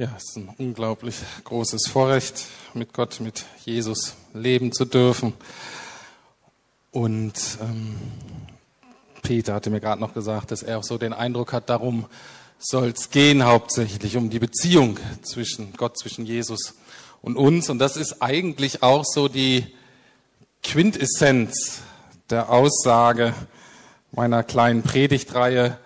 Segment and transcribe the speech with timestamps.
[0.00, 5.34] Ja, es ist ein unglaublich großes Vorrecht, mit Gott, mit Jesus leben zu dürfen.
[6.90, 7.98] Und ähm,
[9.20, 12.06] Peter hatte mir gerade noch gesagt, dass er auch so den Eindruck hat, darum
[12.58, 16.76] soll es gehen hauptsächlich um die Beziehung zwischen Gott, zwischen Jesus
[17.20, 17.68] und uns.
[17.68, 19.66] Und das ist eigentlich auch so die
[20.62, 21.82] Quintessenz
[22.30, 23.34] der Aussage
[24.12, 25.76] meiner kleinen Predigtreihe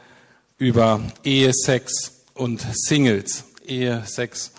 [0.56, 3.42] über Ehe, Sex und Singles.
[3.64, 4.52] Ehe, Sex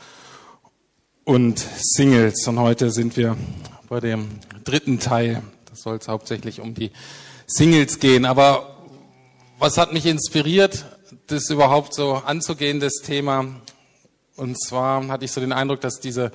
[1.25, 2.47] und Singles.
[2.47, 3.37] Und heute sind wir
[3.87, 5.43] bei dem dritten Teil.
[5.69, 6.91] Das soll es hauptsächlich um die
[7.45, 8.25] Singles gehen.
[8.25, 8.77] Aber
[9.59, 10.85] was hat mich inspiriert,
[11.27, 13.45] das überhaupt so anzugehen, das Thema?
[14.35, 16.31] Und zwar hatte ich so den Eindruck, dass diese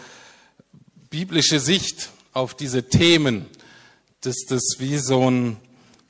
[1.11, 3.47] biblische Sicht auf diese Themen,
[4.20, 5.56] dass das wie so ein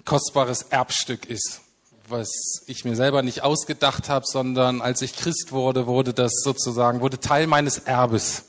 [0.04, 1.62] kostbares Erbstück ist
[2.10, 7.00] was ich mir selber nicht ausgedacht habe, sondern als ich Christ wurde, wurde das sozusagen,
[7.00, 8.44] wurde Teil meines Erbes.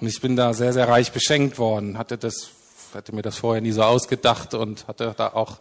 [0.00, 1.96] Und ich bin da sehr, sehr reich beschenkt worden.
[1.96, 2.48] Hatte das,
[2.94, 5.58] hatte mir das vorher nie so ausgedacht und hatte da auch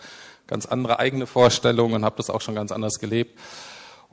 [0.48, 3.40] ganz andere eigene Vorstellungen und habe das auch schon ganz anders gelebt.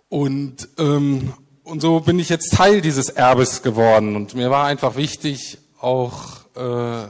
[0.08, 1.32] Und, ähm,
[1.64, 4.16] und so bin ich jetzt Teil dieses Erbes geworden.
[4.16, 7.08] Und mir war einfach wichtig, auch äh,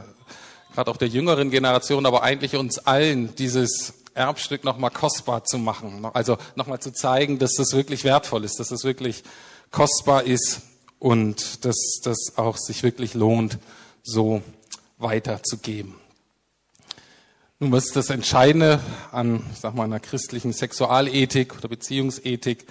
[0.74, 6.04] gerade auch der jüngeren Generation, aber eigentlich uns allen dieses Erbstück nochmal kostbar zu machen.
[6.12, 9.22] Also nochmal zu zeigen, dass das wirklich wertvoll ist, dass das wirklich
[9.70, 10.62] kostbar ist
[10.98, 13.58] und dass das auch sich wirklich lohnt,
[14.02, 14.42] so
[14.98, 15.94] weiterzugeben.
[17.60, 18.80] Nun, was ist das Entscheidende
[19.12, 22.66] an, ich sag mal, einer christlichen Sexualethik oder Beziehungsethik?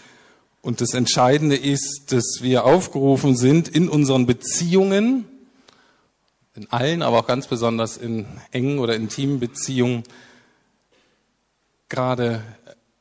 [0.62, 5.26] Und das Entscheidende ist, dass wir aufgerufen sind, in unseren Beziehungen,
[6.56, 10.04] in allen, aber auch ganz besonders in engen oder intimen Beziehungen,
[11.90, 12.44] gerade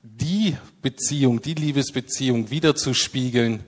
[0.02, 3.64] die Beziehung, die Liebesbeziehung wiederzuspiegeln,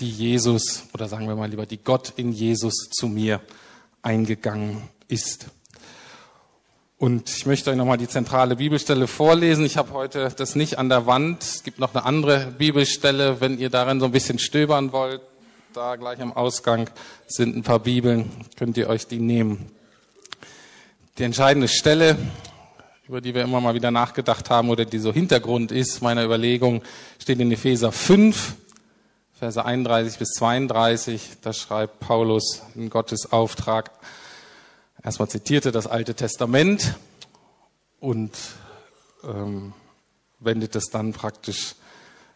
[0.00, 3.40] die Jesus oder sagen wir mal lieber, die Gott in Jesus zu mir
[4.02, 5.46] eingegangen ist.
[6.96, 9.64] Und ich möchte euch nochmal die zentrale Bibelstelle vorlesen.
[9.64, 11.42] Ich habe heute das nicht an der Wand.
[11.42, 15.20] Es gibt noch eine andere Bibelstelle, wenn ihr darin so ein bisschen stöbern wollt.
[15.74, 16.88] Da gleich am Ausgang
[17.26, 19.70] sind ein paar Bibeln, könnt ihr euch die nehmen.
[21.18, 22.16] Die entscheidende Stelle
[23.06, 26.82] über die wir immer mal wieder nachgedacht haben oder die so Hintergrund ist meiner Überlegung,
[27.18, 28.54] steht in Epheser 5,
[29.38, 31.20] Verse 31 bis 32.
[31.42, 33.90] Da schreibt Paulus in Gottes Auftrag,
[35.02, 36.94] erstmal zitierte das Alte Testament
[38.00, 38.32] und
[39.22, 39.74] ähm,
[40.40, 41.74] wendet es dann praktisch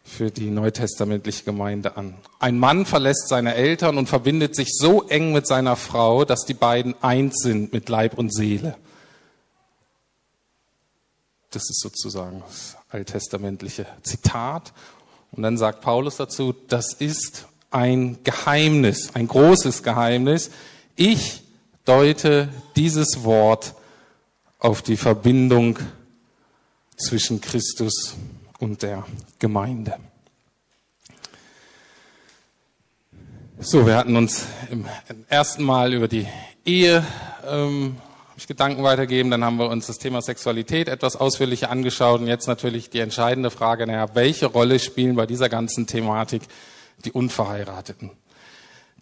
[0.05, 2.15] für die neutestamentliche Gemeinde an.
[2.41, 6.55] Ein Mann verlässt seine Eltern und verbindet sich so eng mit seiner Frau, dass die
[6.55, 8.77] beiden eins sind mit Leib und Seele.
[11.51, 14.73] Das ist sozusagen das alttestamentliche Zitat.
[15.31, 20.51] Und dann sagt Paulus dazu, das ist ein Geheimnis, ein großes Geheimnis.
[20.97, 21.43] Ich
[21.85, 23.75] deute dieses Wort
[24.59, 25.79] auf die Verbindung
[26.97, 28.17] zwischen Christus
[28.59, 29.07] und der
[29.39, 29.99] Gemeinde.
[33.61, 34.87] So, wir hatten uns im
[35.29, 36.27] ersten Mal über die
[36.65, 37.05] Ehe
[37.47, 37.97] ähm,
[38.39, 39.31] ich Gedanken weitergeben.
[39.31, 42.21] Dann haben wir uns das Thema Sexualität etwas ausführlicher angeschaut.
[42.21, 46.43] Und jetzt natürlich die entscheidende Frage, naja, welche Rolle spielen bei dieser ganzen Thematik
[47.05, 48.11] die Unverheirateten?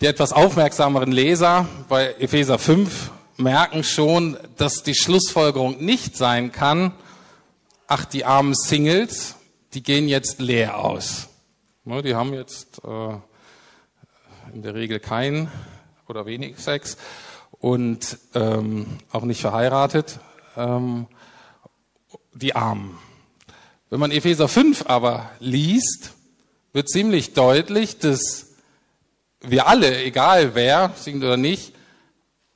[0.01, 6.93] Die etwas aufmerksameren Leser bei Epheser 5 merken schon, dass die Schlussfolgerung nicht sein kann,
[7.87, 9.37] ach, die armen Singles,
[9.75, 11.29] die gehen jetzt leer aus.
[11.85, 13.17] Die haben jetzt äh,
[14.53, 15.51] in der Regel keinen
[16.09, 16.97] oder wenig Sex
[17.53, 20.21] und ähm, auch nicht verheiratet,
[20.57, 21.07] ähm,
[22.35, 22.99] die Armen.
[23.91, 26.13] Wenn man Epheser 5 aber liest,
[26.73, 28.49] wird ziemlich deutlich, dass
[29.41, 31.73] wir alle, egal wer, singt oder nicht,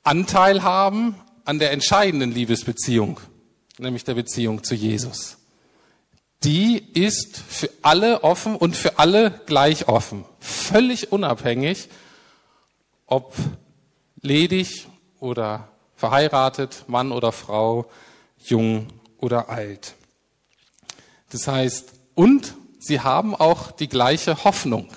[0.03, 1.15] Anteil haben
[1.45, 3.21] an der entscheidenden Liebesbeziehung,
[3.78, 5.39] nämlich der Beziehung zu Jesus.
[6.43, 11.89] Die ist für alle offen und für alle gleich offen, völlig unabhängig,
[13.07, 13.34] ob
[14.22, 14.87] ledig
[15.19, 17.91] oder verheiratet, Mann oder Frau,
[18.39, 18.89] jung
[19.19, 19.95] oder alt.
[21.31, 24.89] Das heißt, und sie haben auch die gleiche Hoffnung.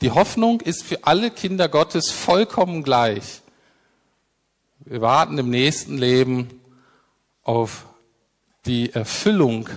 [0.00, 3.40] Die Hoffnung ist für alle Kinder Gottes vollkommen gleich.
[4.80, 6.60] Wir warten im nächsten Leben
[7.42, 7.86] auf
[8.66, 9.68] die Erfüllung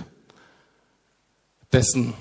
[1.72, 2.14] dessen,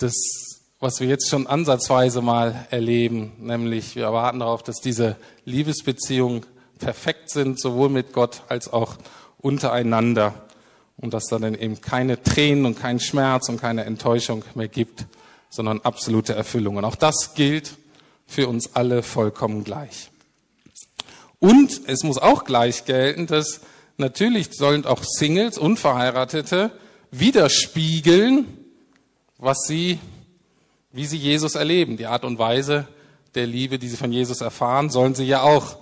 [0.00, 0.49] des
[0.80, 6.46] was wir jetzt schon ansatzweise mal erleben, nämlich wir erwarten darauf, dass diese Liebesbeziehungen
[6.78, 8.96] perfekt sind, sowohl mit Gott als auch
[9.38, 10.34] untereinander
[10.96, 15.04] und dass dann eben keine Tränen und kein Schmerz und keine Enttäuschung mehr gibt,
[15.50, 16.76] sondern absolute Erfüllung.
[16.76, 17.76] Und auch das gilt
[18.26, 20.10] für uns alle vollkommen gleich.
[21.40, 23.60] Und es muss auch gleich gelten, dass
[23.98, 26.70] natürlich sollen auch Singles, Unverheiratete
[27.10, 28.46] widerspiegeln,
[29.36, 29.98] was sie,
[30.92, 31.96] wie sie Jesus erleben.
[31.96, 32.88] Die Art und Weise
[33.34, 35.76] der Liebe, die sie von Jesus erfahren, sollen sie ja auch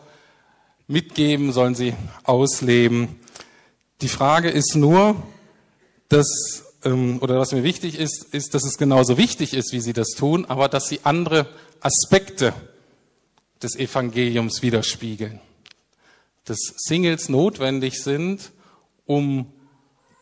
[0.86, 1.94] mitgeben, sollen sie
[2.24, 3.18] ausleben.
[4.00, 5.16] Die Frage ist nur,
[6.08, 9.92] dass, ähm, oder was mir wichtig ist, ist, dass es genauso wichtig ist, wie sie
[9.92, 11.48] das tun, aber dass sie andere
[11.80, 12.52] Aspekte
[13.62, 15.40] des Evangeliums widerspiegeln.
[16.44, 18.52] Dass Singles notwendig sind,
[19.06, 19.52] um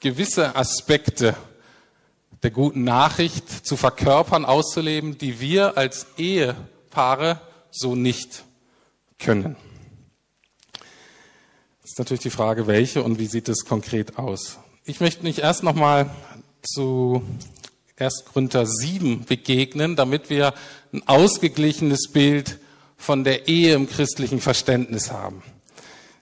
[0.00, 1.36] gewisse Aspekte
[2.42, 7.40] der guten Nachricht zu verkörpern, auszuleben, die wir als Ehepaare
[7.70, 8.44] so nicht
[9.18, 9.56] können.
[11.82, 14.58] Das ist natürlich die Frage, welche und wie sieht es konkret aus.
[14.84, 16.10] Ich möchte mich erst nochmal
[16.62, 17.22] zu
[17.98, 18.24] 1.
[18.26, 20.52] Korinther 7 begegnen, damit wir
[20.92, 22.58] ein ausgeglichenes Bild
[22.96, 25.42] von der Ehe im christlichen Verständnis haben.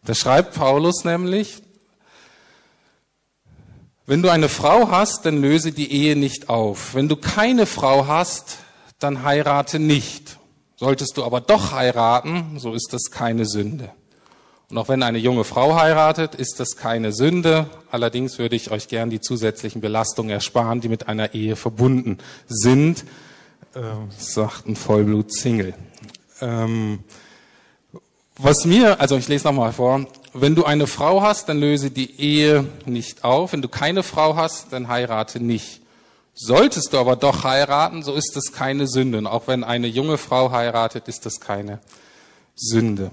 [0.05, 1.63] Da schreibt Paulus nämlich,
[4.07, 6.95] wenn du eine Frau hast, dann löse die Ehe nicht auf.
[6.95, 8.59] Wenn du keine Frau hast,
[8.99, 10.39] dann heirate nicht.
[10.77, 13.91] Solltest du aber doch heiraten, so ist das keine Sünde.
[14.69, 17.67] Und auch wenn eine junge Frau heiratet, ist das keine Sünde.
[17.91, 23.05] Allerdings würde ich euch gern die zusätzlichen Belastungen ersparen, die mit einer Ehe verbunden sind,
[23.75, 23.81] äh,
[24.19, 25.75] sagt ein Vollblut-Single.
[26.41, 27.05] Ähm,
[28.37, 32.21] was mir, also ich lese nochmal vor, wenn du eine Frau hast, dann löse die
[32.21, 33.53] Ehe nicht auf.
[33.53, 35.81] Wenn du keine Frau hast, dann heirate nicht.
[36.35, 39.19] Solltest du aber doch heiraten, so ist das keine Sünde.
[39.19, 41.79] Und auch wenn eine junge Frau heiratet, ist das keine
[42.57, 43.13] Sünde.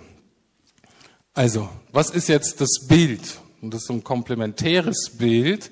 [1.36, 3.22] Also, was ist jetzt das Bild?
[3.62, 5.70] Und das ist ein komplementäres Bild.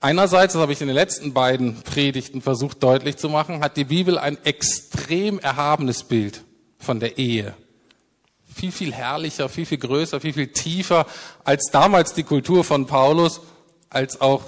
[0.00, 3.84] Einerseits, das habe ich in den letzten beiden Predigten versucht deutlich zu machen, hat die
[3.84, 6.44] Bibel ein extrem erhabenes Bild
[6.78, 7.54] von der Ehe
[8.54, 11.06] viel, viel herrlicher, viel, viel größer, viel, viel tiefer
[11.44, 13.40] als damals die Kultur von Paulus,
[13.90, 14.42] als auch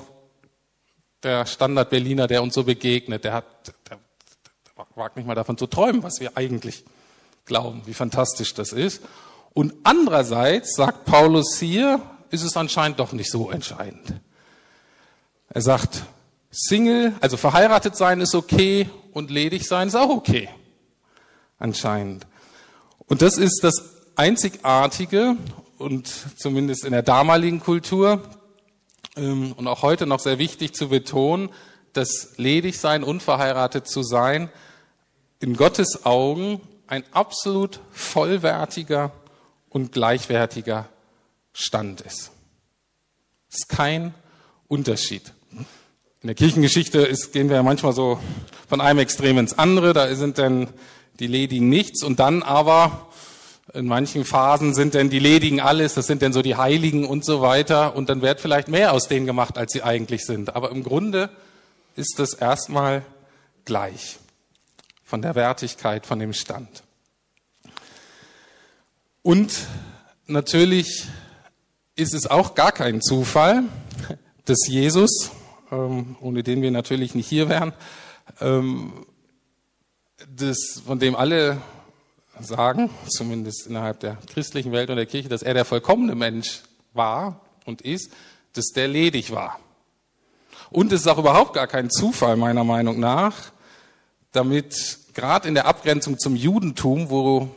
[1.22, 3.24] der Standard Berliner, der uns so begegnet.
[3.24, 3.98] Der hat, der,
[4.68, 6.84] der wagt nicht mal davon zu träumen, was wir eigentlich
[7.44, 9.02] glauben, wie fantastisch das ist.
[9.52, 12.00] Und andererseits sagt Paulus hier,
[12.30, 14.20] ist es anscheinend doch nicht so entscheidend.
[15.48, 16.04] Er sagt,
[16.50, 20.48] Single, also verheiratet sein ist okay und ledig sein ist auch okay.
[21.58, 22.26] Anscheinend.
[23.06, 25.36] Und das ist das Einzigartige
[25.78, 28.22] und zumindest in der damaligen Kultur
[29.14, 31.50] ähm, und auch heute noch sehr wichtig zu betonen,
[31.92, 34.50] dass ledig sein, unverheiratet zu sein,
[35.40, 39.12] in Gottes Augen ein absolut vollwertiger
[39.68, 40.88] und gleichwertiger
[41.52, 42.30] Stand ist.
[43.50, 44.14] Es ist kein
[44.68, 45.32] Unterschied.
[46.22, 48.18] In der Kirchengeschichte ist, gehen wir ja manchmal so
[48.68, 50.68] von einem Extrem ins andere, da sind dann
[51.20, 53.08] die Ledigen nichts und dann aber
[53.74, 57.24] in manchen Phasen sind denn die Ledigen alles, das sind denn so die Heiligen und
[57.24, 57.96] so weiter.
[57.96, 60.54] Und dann wird vielleicht mehr aus denen gemacht, als sie eigentlich sind.
[60.54, 61.30] Aber im Grunde
[61.96, 63.04] ist das erstmal
[63.64, 64.18] gleich
[65.04, 66.82] von der Wertigkeit, von dem Stand.
[69.22, 69.52] Und
[70.26, 71.06] natürlich
[71.96, 73.64] ist es auch gar kein Zufall,
[74.44, 75.32] dass Jesus,
[75.72, 77.72] ähm, ohne den wir natürlich nicht hier wären,
[78.40, 79.06] ähm,
[80.28, 81.60] das, von dem alle
[82.40, 86.62] sagen, zumindest innerhalb der christlichen Welt und der Kirche, dass er der vollkommene Mensch
[86.92, 88.12] war und ist,
[88.52, 89.58] dass der ledig war.
[90.70, 93.52] Und es ist auch überhaupt gar kein Zufall meiner Meinung nach,
[94.32, 97.48] damit gerade in der Abgrenzung zum Judentum, wo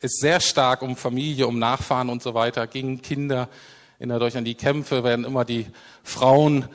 [0.00, 3.48] es sehr stark um Familie, um Nachfahren und so weiter ging, Kinder,
[3.98, 5.66] in dadurch an die Kämpfe werden immer die
[6.02, 6.68] Frauen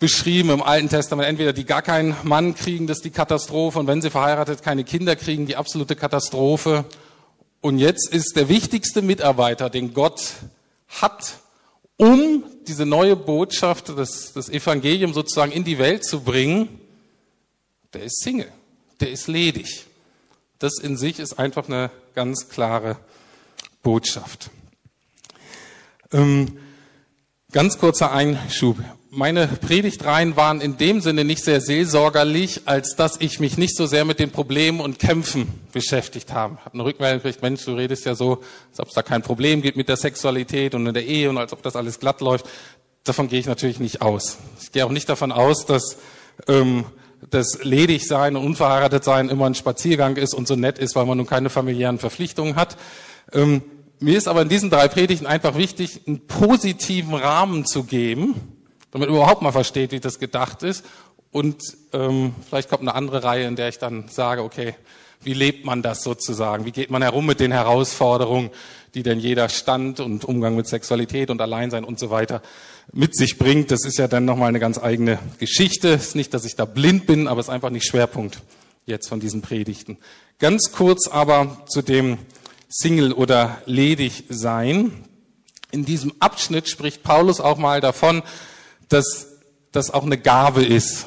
[0.00, 1.28] beschrieben im Alten Testament.
[1.28, 4.82] Entweder die gar keinen Mann kriegen, das ist die Katastrophe, und wenn sie verheiratet keine
[4.82, 6.84] Kinder kriegen, die absolute Katastrophe.
[7.60, 10.32] Und jetzt ist der wichtigste Mitarbeiter, den Gott
[10.88, 11.34] hat,
[11.98, 16.80] um diese neue Botschaft, das, das Evangelium sozusagen in die Welt zu bringen,
[17.92, 18.50] der ist Single,
[19.00, 19.84] der ist ledig.
[20.58, 22.96] Das in sich ist einfach eine ganz klare
[23.82, 24.50] Botschaft.
[26.12, 26.58] Ähm,
[27.52, 28.78] ganz kurzer Einschub
[29.12, 33.86] meine Predigtreihen waren in dem Sinne nicht sehr seelsorgerlich, als dass ich mich nicht so
[33.86, 36.54] sehr mit den Problemen und Kämpfen beschäftigt habe.
[36.58, 38.40] Ich habe eine Rückmeldung gekriegt, Mensch, du redest ja so,
[38.70, 41.38] als ob es da kein Problem gibt mit der Sexualität und in der Ehe und
[41.38, 42.48] als ob das alles glatt läuft.
[43.02, 44.38] Davon gehe ich natürlich nicht aus.
[44.62, 45.96] Ich gehe auch nicht davon aus, dass
[46.46, 46.84] ähm,
[47.30, 51.18] das Ledigsein und unverheiratet sein immer ein Spaziergang ist und so nett ist, weil man
[51.18, 52.76] nun keine familiären Verpflichtungen hat.
[53.32, 53.62] Ähm,
[53.98, 58.59] mir ist aber in diesen drei Predigten einfach wichtig, einen positiven Rahmen zu geben,
[58.90, 60.84] damit man überhaupt mal versteht, wie das gedacht ist.
[61.32, 64.74] Und ähm, vielleicht kommt eine andere Reihe, in der ich dann sage, okay,
[65.22, 66.64] Wie lebt man das sozusagen?
[66.64, 68.50] Wie geht man herum mit den Herausforderungen,
[68.94, 72.40] die denn jeder Stand und Umgang mit Sexualität und Alleinsein und so weiter
[72.90, 73.70] mit sich bringt?
[73.70, 75.90] Das ist ja dann nochmal eine ganz eigene Geschichte.
[75.90, 78.40] Es ist nicht, dass ich da blind bin, aber es ist einfach nicht Schwerpunkt
[78.86, 79.98] jetzt von diesen Predigten.
[80.38, 82.16] Ganz kurz aber zu dem
[82.70, 85.04] Single oder ledig sein.
[85.70, 88.22] In diesem Abschnitt spricht Paulus auch mal davon,
[88.90, 89.28] dass
[89.72, 91.06] das auch eine Gabe ist,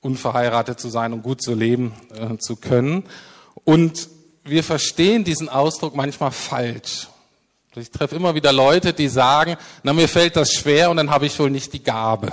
[0.00, 3.04] unverheiratet zu sein und gut zu leben äh, zu können.
[3.64, 4.08] Und
[4.44, 7.08] wir verstehen diesen Ausdruck manchmal falsch.
[7.76, 11.26] Ich treffe immer wieder Leute, die sagen, na mir fällt das schwer und dann habe
[11.26, 12.30] ich wohl nicht die Gabe.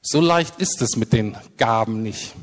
[0.00, 2.34] So leicht ist es mit den Gaben nicht.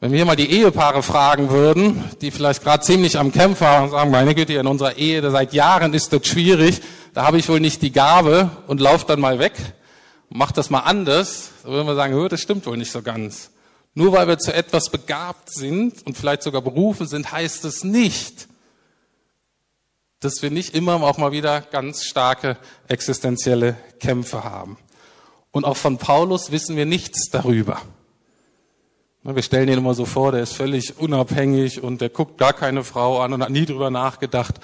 [0.00, 3.90] Wenn wir mal die Ehepaare fragen würden, die vielleicht gerade ziemlich am Kämpfen waren und
[3.90, 6.80] sagen, meine Güte, in unserer Ehe seit Jahren ist das schwierig,
[7.14, 9.54] da habe ich wohl nicht die Gabe und lauf dann mal weg,
[10.30, 13.50] mach das mal anders, dann würden wir sagen, das stimmt wohl nicht so ganz.
[13.94, 18.48] Nur weil wir zu etwas begabt sind und vielleicht sogar berufen sind, heißt es nicht,
[20.20, 22.56] dass wir nicht immer auch mal wieder ganz starke
[22.88, 24.76] existenzielle Kämpfe haben.
[25.50, 27.80] Und auch von Paulus wissen wir nichts darüber.
[29.22, 32.84] Wir stellen ihn immer so vor, der ist völlig unabhängig und der guckt gar keine
[32.84, 34.54] Frau an und hat nie drüber nachgedacht,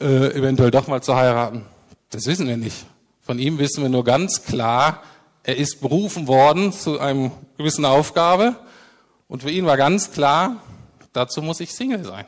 [0.00, 1.64] äh, eventuell doch mal zu heiraten.
[2.10, 2.84] Das wissen wir nicht.
[3.24, 5.02] Von ihm wissen wir nur ganz klar,
[5.44, 8.54] er ist berufen worden zu einem gewissen Aufgabe
[9.28, 10.62] und für ihn war ganz klar,
[11.14, 12.26] dazu muss ich Single sein.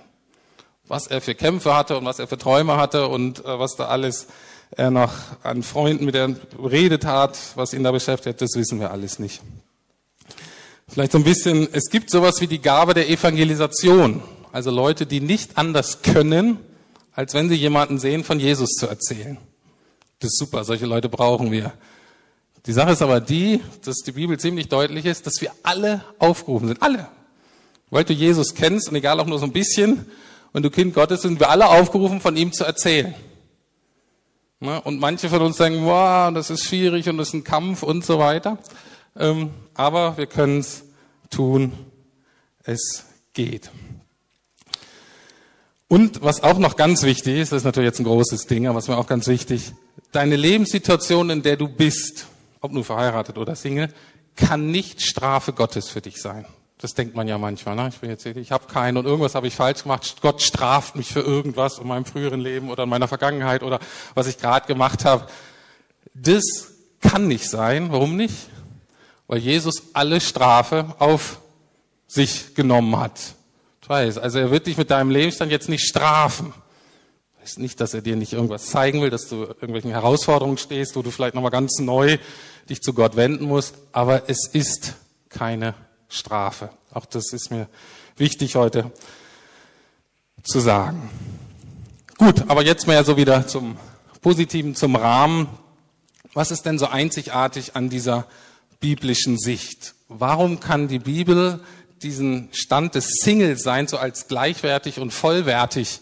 [0.88, 3.88] Was er für Kämpfe hatte und was er für Träume hatte und äh, was da
[3.88, 4.28] alles
[4.70, 5.12] er noch
[5.42, 9.42] an Freunden mit er redet hat, was ihn da beschäftigt, das wissen wir alles nicht.
[10.88, 14.22] Vielleicht so ein bisschen, es gibt sowas wie die Gabe der Evangelisation.
[14.50, 16.58] Also Leute, die nicht anders können,
[17.12, 19.36] als wenn sie jemanden sehen, von Jesus zu erzählen.
[20.18, 21.72] Das ist super, solche Leute brauchen wir.
[22.64, 26.68] Die Sache ist aber die, dass die Bibel ziemlich deutlich ist, dass wir alle aufgerufen
[26.68, 26.82] sind.
[26.82, 27.08] Alle.
[27.90, 30.06] Weil du Jesus kennst und egal auch nur so ein bisschen,
[30.52, 33.14] und du Kind Gottes, sind wir alle aufgerufen, von ihm zu erzählen.
[34.58, 38.06] Und manche von uns denken, wow, das ist schwierig und das ist ein Kampf und
[38.06, 38.56] so weiter.
[39.18, 40.84] Ähm, aber wir können es
[41.28, 41.72] tun.
[42.64, 43.04] Es
[43.34, 43.70] geht.
[45.88, 48.76] Und was auch noch ganz wichtig ist, das ist natürlich jetzt ein großes Ding, aber
[48.76, 49.72] was mir auch ganz wichtig,
[50.12, 52.26] deine Lebenssituation, in der du bist,
[52.60, 53.88] ob nur verheiratet oder Single,
[54.34, 56.44] kann nicht Strafe Gottes für dich sein.
[56.78, 57.74] Das denkt man ja manchmal.
[57.74, 57.88] Ne?
[57.88, 60.16] Ich bin jetzt, ich habe keinen und irgendwas habe ich falsch gemacht.
[60.20, 63.80] Gott straft mich für irgendwas in meinem früheren Leben oder in meiner Vergangenheit oder
[64.14, 65.26] was ich gerade gemacht habe.
[66.12, 66.44] Das
[67.00, 67.92] kann nicht sein.
[67.92, 68.34] Warum nicht?
[69.26, 71.40] weil Jesus alle Strafe auf
[72.06, 73.18] sich genommen hat.
[73.82, 76.52] Ich weiß, also er wird dich mit deinem Lebensstand jetzt nicht strafen.
[77.46, 81.02] Ist nicht, dass er dir nicht irgendwas zeigen will, dass du irgendwelchen Herausforderungen stehst, wo
[81.02, 82.18] du vielleicht nochmal ganz neu
[82.68, 84.94] dich zu Gott wenden musst, aber es ist
[85.28, 85.74] keine
[86.08, 86.70] Strafe.
[86.92, 87.68] Auch das ist mir
[88.16, 88.90] wichtig heute
[90.42, 91.08] zu sagen.
[92.18, 93.76] Gut, aber jetzt mehr so wieder zum
[94.22, 95.48] Positiven, zum Rahmen.
[96.34, 98.26] Was ist denn so einzigartig an dieser
[98.80, 99.94] biblischen Sicht.
[100.08, 101.60] Warum kann die Bibel
[102.02, 106.00] diesen Stand des Single-Seins so als gleichwertig und vollwertig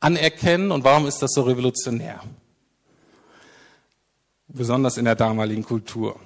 [0.00, 2.20] anerkennen und warum ist das so revolutionär?
[4.48, 6.18] Besonders in der damaligen Kultur.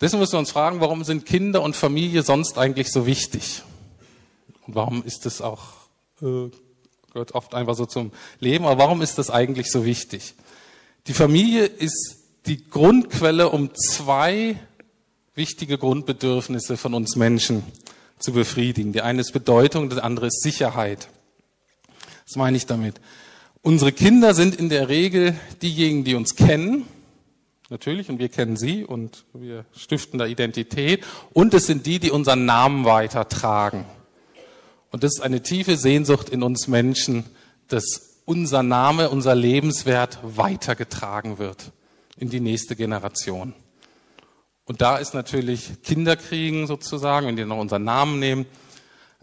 [0.00, 3.62] Deswegen müssen wir uns fragen, warum sind Kinder und Familie sonst eigentlich so wichtig?
[4.66, 5.62] Und warum ist das auch,
[6.20, 6.50] äh,
[7.12, 10.34] gehört oft einfach so zum Leben, aber warum ist das eigentlich so wichtig?
[11.06, 14.60] Die Familie ist die Grundquelle, um zwei
[15.34, 17.62] wichtige Grundbedürfnisse von uns Menschen
[18.18, 18.92] zu befriedigen.
[18.92, 21.08] Die eine ist Bedeutung, das andere ist Sicherheit.
[22.28, 23.00] Was meine ich damit?
[23.62, 26.86] Unsere Kinder sind in der Regel diejenigen, die uns kennen,
[27.70, 31.06] natürlich, und wir kennen sie und wir stiften da Identität.
[31.32, 33.86] Und es sind die, die unseren Namen weitertragen.
[34.90, 37.24] Und das ist eine tiefe Sehnsucht in uns Menschen,
[37.68, 41.72] dass unser Name, unser Lebenswert weitergetragen wird
[42.18, 43.54] in die nächste Generation.
[44.66, 48.44] Und da ist natürlich Kinderkriegen sozusagen, wenn die noch unseren Namen nehmen.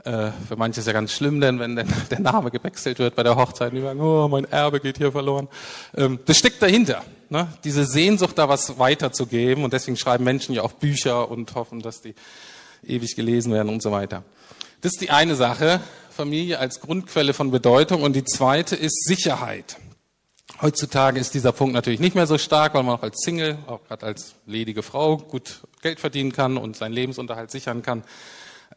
[0.06, 3.24] Äh, für manche ist ja ganz schlimm, denn wenn denn der Name gewechselt wird bei
[3.24, 5.48] der Hochzeit, die sagen, oh, mein Erbe geht hier verloren.
[5.98, 7.48] Ähm, das steckt dahinter, ne?
[7.64, 9.64] diese Sehnsucht, da was weiterzugeben.
[9.64, 12.14] Und deswegen schreiben Menschen ja auch Bücher und hoffen, dass die
[12.86, 14.24] ewig gelesen werden und so weiter.
[14.82, 15.82] Das ist die eine Sache,
[16.12, 18.04] Familie als Grundquelle von Bedeutung.
[18.04, 19.78] Und die zweite ist Sicherheit.
[20.62, 23.84] Heutzutage ist dieser Punkt natürlich nicht mehr so stark, weil man auch als Single, auch
[23.84, 28.04] gerade als ledige Frau gut Geld verdienen kann und seinen Lebensunterhalt sichern kann.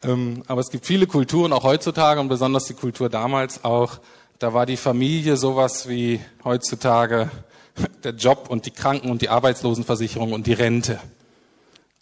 [0.03, 3.99] Ähm, aber es gibt viele Kulturen, auch heutzutage und besonders die Kultur damals auch,
[4.39, 7.29] da war die Familie sowas wie heutzutage
[8.03, 10.99] der Job und die Kranken- und die Arbeitslosenversicherung und die Rente.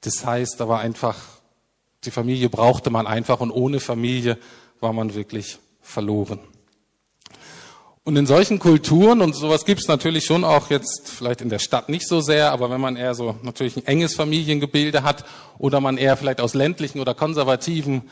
[0.02, 1.18] Das heißt, da war einfach,
[2.04, 4.38] die Familie brauchte man einfach und ohne Familie
[4.80, 6.40] war man wirklich verloren.
[8.08, 11.60] Und in solchen Kulturen, und sowas gibt es natürlich schon auch jetzt vielleicht in der
[11.60, 15.26] Stadt nicht so sehr, aber wenn man eher so natürlich ein enges Familiengebilde hat
[15.58, 18.04] oder man eher vielleicht aus ländlichen oder konservativen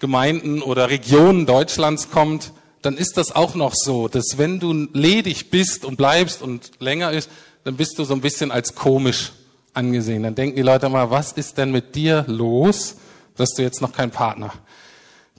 [0.00, 2.52] Gemeinden oder Regionen Deutschlands kommt,
[2.82, 7.12] dann ist das auch noch so, dass wenn du ledig bist und bleibst und länger
[7.12, 7.30] ist,
[7.64, 9.32] dann bist du so ein bisschen als komisch
[9.72, 10.24] angesehen.
[10.24, 12.96] Dann denken die Leute mal, was ist denn mit dir los,
[13.34, 14.52] dass du jetzt noch keinen Partner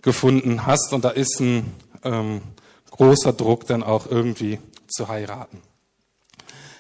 [0.01, 0.93] gefunden hast?
[0.93, 1.73] Und da ist ein
[2.03, 2.41] ähm,
[2.91, 5.62] großer Druck, dann auch irgendwie zu heiraten.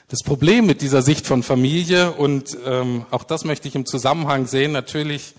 [0.09, 4.47] Das Problem mit dieser Sicht von Familie, und ähm, auch das möchte ich im Zusammenhang
[4.47, 5.35] sehen, natürlich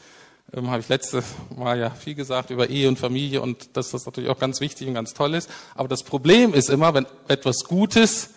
[0.52, 1.24] ähm, habe ich letztes
[1.56, 4.86] Mal ja viel gesagt über Ehe und Familie und dass das natürlich auch ganz wichtig
[4.86, 5.50] und ganz toll ist.
[5.74, 8.30] Aber das Problem ist immer, wenn etwas Gutes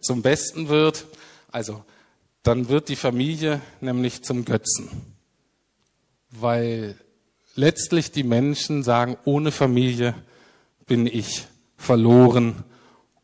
[0.00, 1.06] zum Besten wird,
[1.50, 1.84] also
[2.42, 4.90] dann wird die Familie nämlich zum Götzen.
[6.30, 6.96] Weil
[7.54, 10.14] letztlich die Menschen sagen, ohne Familie
[10.86, 11.46] bin ich
[11.82, 12.64] verloren.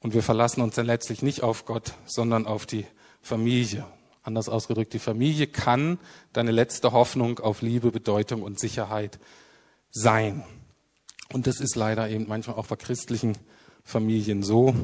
[0.00, 2.86] Und wir verlassen uns dann letztlich nicht auf Gott, sondern auf die
[3.22, 3.86] Familie.
[4.22, 5.98] Anders ausgedrückt, die Familie kann
[6.32, 9.18] deine letzte Hoffnung auf Liebe, Bedeutung und Sicherheit
[9.90, 10.44] sein.
[11.32, 13.38] Und das ist leider eben manchmal auch bei christlichen
[13.84, 14.74] Familien so.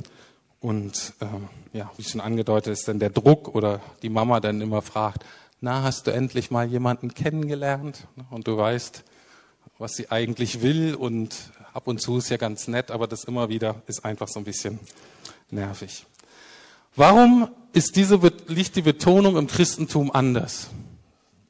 [0.60, 4.82] Und ähm, ja, wie schon angedeutet ist dann der Druck oder die Mama dann immer
[4.82, 5.24] fragt,
[5.60, 8.06] na, hast du endlich mal jemanden kennengelernt?
[8.30, 9.04] Und du weißt,
[9.78, 11.34] was sie eigentlich will und
[11.74, 14.44] ab und zu ist ja ganz nett, aber das immer wieder ist einfach so ein
[14.44, 14.78] bisschen
[15.50, 16.06] nervig.
[16.96, 20.68] Warum ist diese, liegt die Betonung im Christentum anders?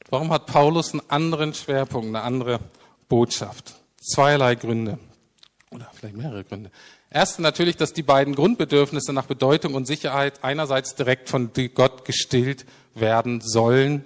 [0.09, 2.61] Warum hat Paulus einen anderen Schwerpunkt, eine andere
[3.09, 3.75] Botschaft?
[4.00, 4.99] Zweierlei Gründe.
[5.71, 6.71] Oder vielleicht mehrere Gründe.
[7.11, 12.64] Erstens natürlich, dass die beiden Grundbedürfnisse nach Bedeutung und Sicherheit einerseits direkt von Gott gestillt
[12.95, 14.04] werden sollen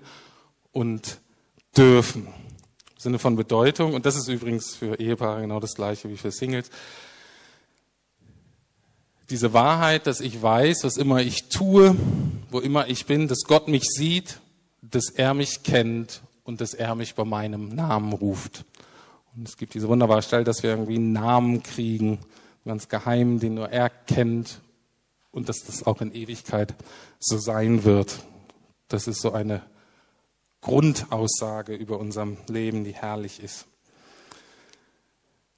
[0.73, 1.19] und
[1.76, 2.28] dürfen.
[2.99, 3.95] Sinne von Bedeutung.
[3.95, 6.71] Und das ist übrigens für Ehepaare genau das gleiche wie für Singles.
[9.30, 11.97] Diese Wahrheit, dass ich weiß, was immer ich tue,
[12.50, 14.41] wo immer ich bin, dass Gott mich sieht,
[14.82, 18.65] dass er mich kennt und dass er mich bei meinem Namen ruft.
[19.37, 22.19] Und es gibt diese wunderbare Stelle, dass wir irgendwie einen Namen kriegen,
[22.65, 24.61] ganz geheim, den nur er kennt
[25.30, 26.75] und dass das auch in Ewigkeit
[27.21, 28.19] so sein wird.
[28.89, 29.63] Das ist so eine
[30.60, 33.66] Grundaussage über unserem Leben, die herrlich ist.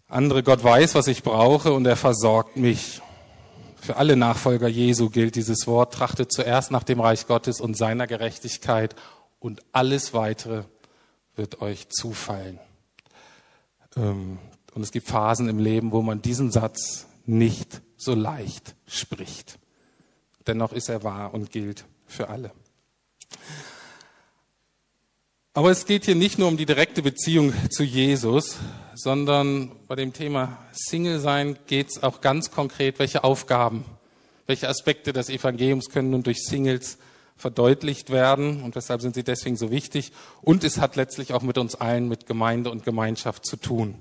[0.08, 3.00] Andere, Gott weiß, was ich brauche und er versorgt mich.
[3.80, 8.06] Für alle Nachfolger Jesu gilt dieses Wort, trachtet zuerst nach dem Reich Gottes und seiner
[8.06, 8.94] Gerechtigkeit
[9.38, 10.64] und alles weitere
[11.36, 12.58] wird euch zufallen.
[13.96, 14.38] Ähm,
[14.74, 19.58] und es gibt Phasen im Leben, wo man diesen Satz nicht so leicht spricht.
[20.46, 22.52] Dennoch ist er wahr und gilt für alle.
[25.52, 28.58] Aber es geht hier nicht nur um die direkte Beziehung zu Jesus,
[28.94, 33.84] sondern bei dem Thema Single sein geht es auch ganz konkret, welche Aufgaben,
[34.46, 36.98] welche Aspekte des Evangeliums können nun durch Singles
[37.36, 40.12] verdeutlicht werden und weshalb sind sie deswegen so wichtig.
[40.40, 43.96] Und es hat letztlich auch mit uns allen, mit Gemeinde und Gemeinschaft zu tun.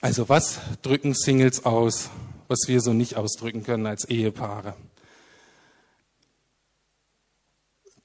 [0.00, 2.10] Also was drücken Singles aus,
[2.46, 4.76] was wir so nicht ausdrücken können als Ehepaare?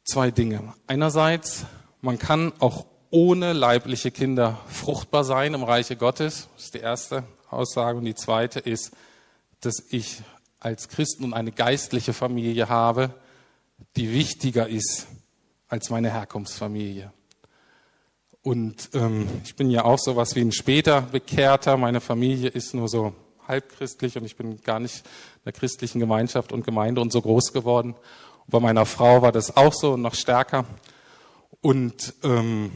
[0.04, 0.74] Zwei Dinge.
[0.88, 1.66] Einerseits,
[2.02, 6.48] man kann auch ohne leibliche Kinder fruchtbar sein im Reiche Gottes.
[6.56, 7.98] Das ist die erste Aussage.
[7.98, 8.92] Und die zweite ist,
[9.60, 10.22] dass ich
[10.60, 13.14] als Christen und eine geistliche Familie habe,
[13.96, 15.08] die wichtiger ist
[15.68, 17.12] als meine Herkunftsfamilie.
[18.44, 21.78] Und ähm, ich bin ja auch so was wie ein später Bekehrter.
[21.78, 23.14] Meine Familie ist nur so
[23.48, 27.54] halbchristlich und ich bin gar nicht in der christlichen Gemeinschaft und Gemeinde und so groß
[27.54, 27.96] geworden.
[28.52, 30.66] Bei meiner Frau war das auch so und noch stärker.
[31.62, 32.74] Und ähm,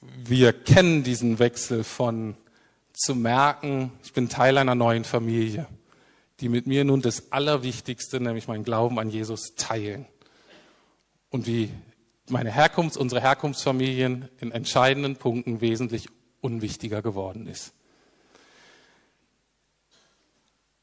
[0.00, 2.38] wir kennen diesen Wechsel von
[2.94, 5.66] zu merken, ich bin Teil einer neuen Familie,
[6.40, 10.06] die mit mir nun das Allerwichtigste, nämlich meinen Glauben an Jesus, teilen.
[11.28, 11.70] Und wie
[12.30, 16.08] meine Herkunft, unsere Herkunftsfamilien in entscheidenden Punkten wesentlich
[16.40, 17.74] unwichtiger geworden ist.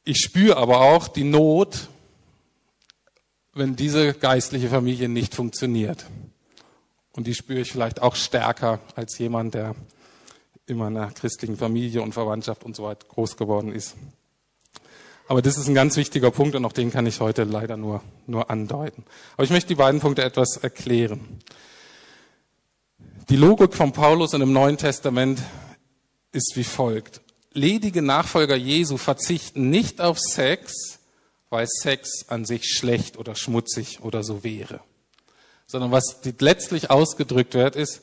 [0.04, 1.89] Ich spüre aber auch die Not,
[3.56, 6.06] wenn diese geistliche Familie nicht funktioniert.
[7.13, 9.76] Und die spüre ich vielleicht auch stärker als jemand, der
[10.68, 13.96] in einer christlichen Familie und Verwandtschaft und so weiter groß geworden ist.
[15.28, 18.04] Aber das ist ein ganz wichtiger Punkt und auch den kann ich heute leider nur,
[18.28, 19.06] nur andeuten.
[19.36, 21.39] Aber ich möchte die beiden Punkte etwas erklären.
[23.30, 25.41] Die Logik von Paulus in dem Neuen Testament
[26.32, 27.22] ist wie folgt.
[27.54, 31.00] Ledige Nachfolger Jesu verzichten nicht auf Sex,
[31.56, 34.82] weil Sex an sich schlecht oder schmutzig oder so wäre.
[35.68, 38.02] Sondern was letztlich ausgedrückt wird, ist,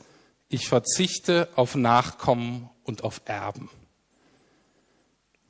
[0.49, 3.69] ich verzichte auf Nachkommen und auf Erben.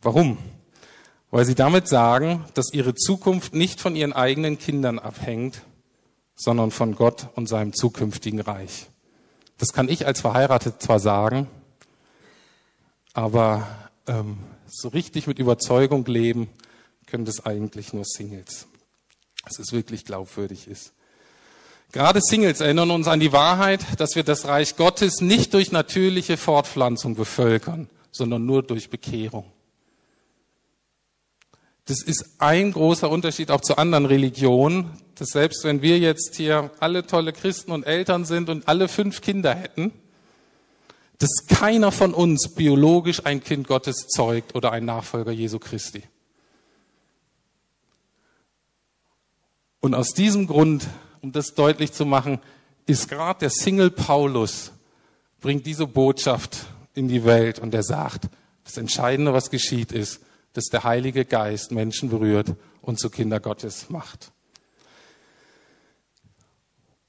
[0.01, 0.37] Warum?
[1.31, 5.63] Weil sie damit sagen, dass ihre Zukunft nicht von ihren eigenen Kindern abhängt,
[6.35, 8.89] sondern von Gott und seinem zukünftigen Reich.
[9.59, 11.47] Das kann ich als verheiratet zwar sagen,
[13.13, 13.65] aber
[14.09, 16.49] ähm, so richtig mit Überzeugung leben
[17.13, 18.67] können das eigentlich nur Singles.
[19.45, 20.95] Dass es wirklich glaubwürdig ist.
[21.93, 26.39] Gerade Singles erinnern uns an die Wahrheit, dass wir das Reich Gottes nicht durch natürliche
[26.39, 29.45] Fortpflanzung bevölkern, sondern nur durch Bekehrung.
[31.85, 36.71] Das ist ein großer Unterschied auch zu anderen Religionen, dass selbst wenn wir jetzt hier
[36.81, 39.93] alle tolle Christen und Eltern sind und alle fünf Kinder hätten,
[41.19, 46.05] dass keiner von uns biologisch ein Kind Gottes zeugt oder ein Nachfolger Jesu Christi.
[49.83, 50.89] Und aus diesem Grund,
[51.21, 52.41] um das deutlich zu machen,
[52.87, 54.73] ist gerade der Single Paulus,
[55.43, 56.65] bringt diese Botschaft
[56.95, 58.31] in die Welt und er sagt,
[58.65, 60.21] das Entscheidende, was geschieht, ist,
[60.55, 64.33] dass der Heilige Geist Menschen berührt und zu Kinder Gottes macht.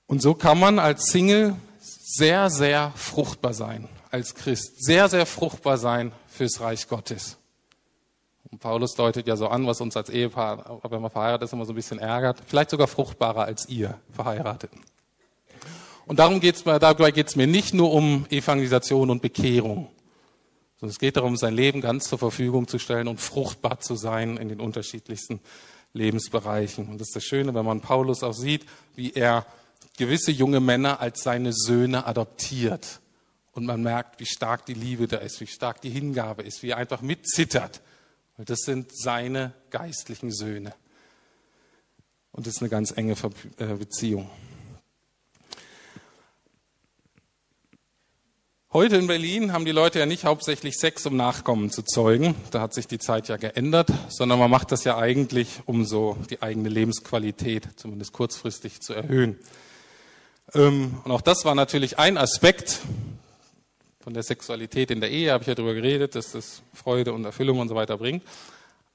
[0.08, 5.80] Und so kann man als Single sehr, sehr fruchtbar sein als Christ sehr, sehr fruchtbar
[5.80, 7.38] sein fürs Reich Gottes.
[8.60, 11.74] Paulus deutet ja so an, was uns als Ehepaar, wenn man verheiratet ist, immer so
[11.74, 12.42] ein bisschen ärgert.
[12.46, 14.80] Vielleicht sogar fruchtbarer als ihr Verheirateten.
[16.06, 19.90] Und darum geht's dabei geht es mir nicht nur um Evangelisation und Bekehrung,
[20.80, 24.38] sondern es geht darum, sein Leben ganz zur Verfügung zu stellen und fruchtbar zu sein
[24.38, 25.40] in den unterschiedlichsten
[25.94, 26.90] Lebensbereichen.
[26.90, 29.46] Und das ist das Schöne, wenn man Paulus auch sieht, wie er
[29.98, 33.00] gewisse junge Männer als seine Söhne adoptiert.
[33.54, 36.72] Und man merkt, wie stark die Liebe da ist, wie stark die Hingabe ist, wie
[36.72, 37.82] er einfach mitzittert.
[38.38, 40.74] Weil das sind seine geistlichen Söhne.
[42.32, 43.16] Und das ist eine ganz enge
[43.58, 44.30] äh, Beziehung.
[48.74, 52.34] Heute in Berlin haben die Leute ja nicht hauptsächlich Sex, um Nachkommen zu zeugen.
[52.50, 56.18] Da hat sich die Zeit ja geändert, sondern man macht das ja eigentlich, um so
[56.32, 59.38] die eigene Lebensqualität zumindest kurzfristig zu erhöhen.
[60.56, 62.80] Ähm, und auch das war natürlich ein Aspekt,
[64.04, 67.24] von der Sexualität in der Ehe habe ich ja darüber geredet, dass das Freude und
[67.24, 68.22] Erfüllung und so weiter bringt.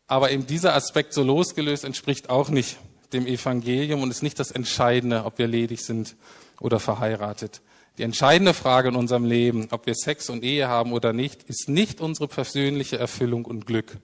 [0.06, 2.76] Aber eben dieser Aspekt so losgelöst entspricht auch nicht
[3.14, 6.14] dem Evangelium und ist nicht das Entscheidende, ob wir ledig sind
[6.60, 7.62] oder verheiratet.
[7.96, 11.70] Die entscheidende Frage in unserem Leben, ob wir Sex und Ehe haben oder nicht, ist
[11.70, 13.96] nicht unsere persönliche Erfüllung und Glück,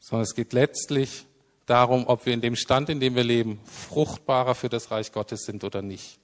[0.00, 1.24] sondern es geht letztlich
[1.66, 5.44] darum, ob wir in dem Stand, in dem wir leben, fruchtbarer für das Reich Gottes
[5.44, 6.18] sind oder nicht.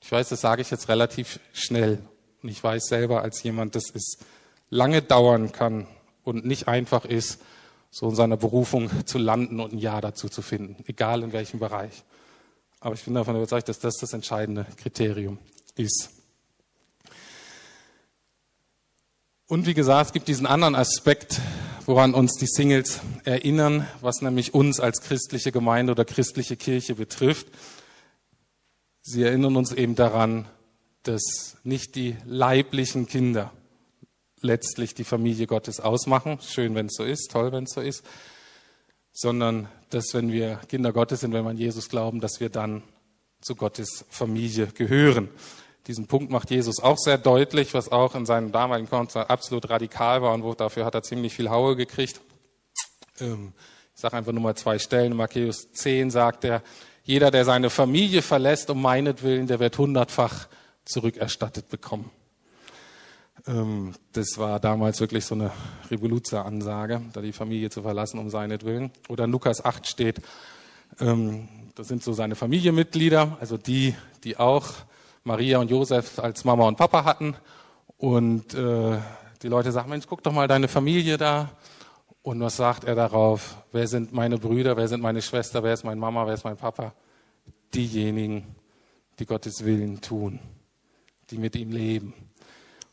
[0.00, 1.98] Ich weiß, das sage ich jetzt relativ schnell
[2.42, 4.18] und ich weiß selber als jemand, dass es
[4.70, 5.86] lange dauern kann
[6.24, 7.40] und nicht einfach ist,
[7.90, 11.60] so in seiner Berufung zu landen und ein Ja dazu zu finden, egal in welchem
[11.60, 12.04] Bereich.
[12.80, 15.38] Aber ich bin davon überzeugt, dass das das entscheidende Kriterium
[15.76, 16.10] ist.
[19.46, 21.40] Und wie gesagt, es gibt diesen anderen Aspekt,
[21.84, 27.46] woran uns die Singles erinnern, was nämlich uns als christliche Gemeinde oder christliche Kirche betrifft.
[29.02, 30.46] Sie erinnern uns eben daran,
[31.02, 33.52] dass nicht die leiblichen Kinder
[34.40, 36.38] letztlich die Familie Gottes ausmachen.
[36.40, 38.04] Schön, wenn es so ist, toll, wenn es so ist.
[39.12, 42.82] Sondern, dass wenn wir Kinder Gottes sind, wenn wir an Jesus glauben, dass wir dann
[43.40, 45.28] zu Gottes Familie gehören.
[45.86, 50.22] Diesen Punkt macht Jesus auch sehr deutlich, was auch in seinem damaligen Konzert absolut radikal
[50.22, 52.20] war und wo, dafür hat er ziemlich viel Haue gekriegt.
[53.20, 53.52] Ähm,
[53.94, 55.12] ich sage einfach nur mal zwei Stellen.
[55.12, 56.62] In Matthäus 10 sagt er,
[57.04, 60.46] jeder, der seine Familie verlässt um meinetwillen, der wird hundertfach
[60.84, 62.10] zurückerstattet bekommen.
[63.46, 65.50] Ähm, das war damals wirklich so eine
[65.90, 68.90] Revoluzer-Ansage, da die Familie zu verlassen um seinetwillen.
[69.08, 70.20] Oder in Lukas 8 steht,
[71.00, 74.68] ähm, das sind so seine Familienmitglieder, also die, die auch
[75.24, 77.34] Maria und Josef als Mama und Papa hatten.
[77.96, 78.98] Und äh,
[79.42, 81.50] die Leute sagen, Mensch, guck doch mal deine Familie da.
[82.22, 83.56] Und was sagt er darauf?
[83.72, 84.76] Wer sind meine Brüder?
[84.76, 85.62] Wer sind meine Schwester?
[85.62, 86.26] Wer ist meine Mama?
[86.26, 86.92] Wer ist mein Papa?
[87.74, 88.54] Diejenigen,
[89.18, 90.38] die Gottes Willen tun
[91.32, 92.14] die mit ihm leben.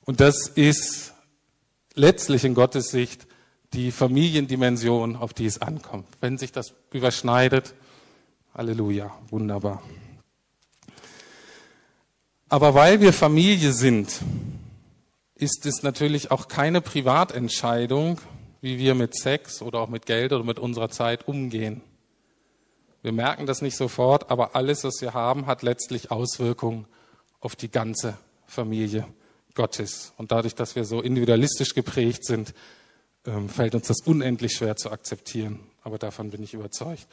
[0.06, 1.14] Und das ist
[1.94, 3.28] letztlich in Gottes Sicht
[3.74, 6.08] die Familiendimension, auf die es ankommt.
[6.22, 7.76] Wenn sich das überschneidet,
[8.56, 9.84] Halleluja, wunderbar.
[12.48, 14.22] Aber weil wir Familie sind,
[15.36, 18.20] ist es natürlich auch keine Privatentscheidung,
[18.62, 21.82] wie wir mit Sex oder auch mit Geld oder mit unserer Zeit umgehen.
[23.02, 26.86] Wir merken das nicht sofort, aber alles, was wir haben, hat letztlich Auswirkungen
[27.40, 28.18] auf die ganze
[28.50, 29.08] Familie
[29.56, 30.14] Gottes.
[30.18, 32.54] Und dadurch, dass wir so individualistisch geprägt sind,
[33.26, 35.60] ähm, fällt uns das unendlich schwer zu akzeptieren.
[35.84, 37.08] Aber davon bin ich überzeugt.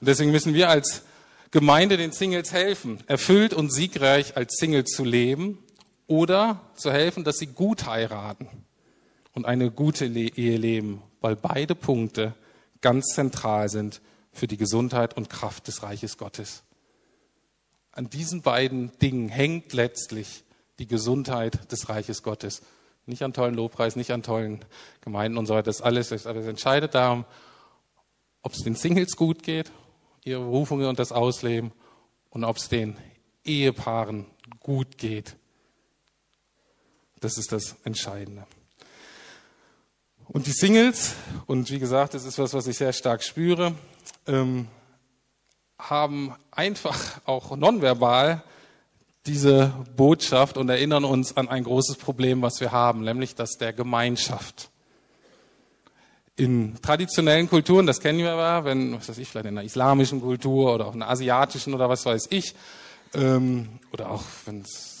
[0.00, 1.02] Und deswegen müssen wir als
[1.50, 5.58] Gemeinde den Singles helfen, erfüllt und siegreich als Single zu leben,
[6.12, 8.46] oder zu helfen, dass sie gut heiraten
[9.32, 12.34] und eine gute Ehe leben, weil beide Punkte
[12.82, 16.64] ganz zentral sind für die Gesundheit und Kraft des Reiches Gottes.
[17.92, 20.44] An diesen beiden Dingen hängt letztlich
[20.82, 22.60] die Gesundheit des Reiches Gottes.
[23.06, 24.64] Nicht an tollen Lobpreis, nicht an tollen
[25.00, 25.66] Gemeinden und so weiter.
[25.66, 27.24] Das alles ist, aber es entscheidet darum,
[28.42, 29.70] ob es den Singles gut geht,
[30.24, 31.70] ihre Berufungen und das Ausleben
[32.30, 32.96] und ob es den
[33.44, 34.26] Ehepaaren
[34.58, 35.36] gut geht.
[37.20, 38.44] Das ist das Entscheidende.
[40.26, 41.14] Und die Singles,
[41.46, 43.76] und wie gesagt, das ist was, was ich sehr stark spüre,
[44.26, 44.66] ähm,
[45.78, 48.42] haben einfach auch nonverbal
[49.26, 53.72] diese Botschaft und erinnern uns an ein großes Problem, was wir haben, nämlich das der
[53.72, 54.70] Gemeinschaft.
[56.36, 60.20] In traditionellen Kulturen, das kennen wir ja, wenn, was weiß ich, vielleicht in einer islamischen
[60.20, 62.54] Kultur oder auch in einer asiatischen oder was weiß ich,
[63.14, 64.92] ähm, oder auch wenn es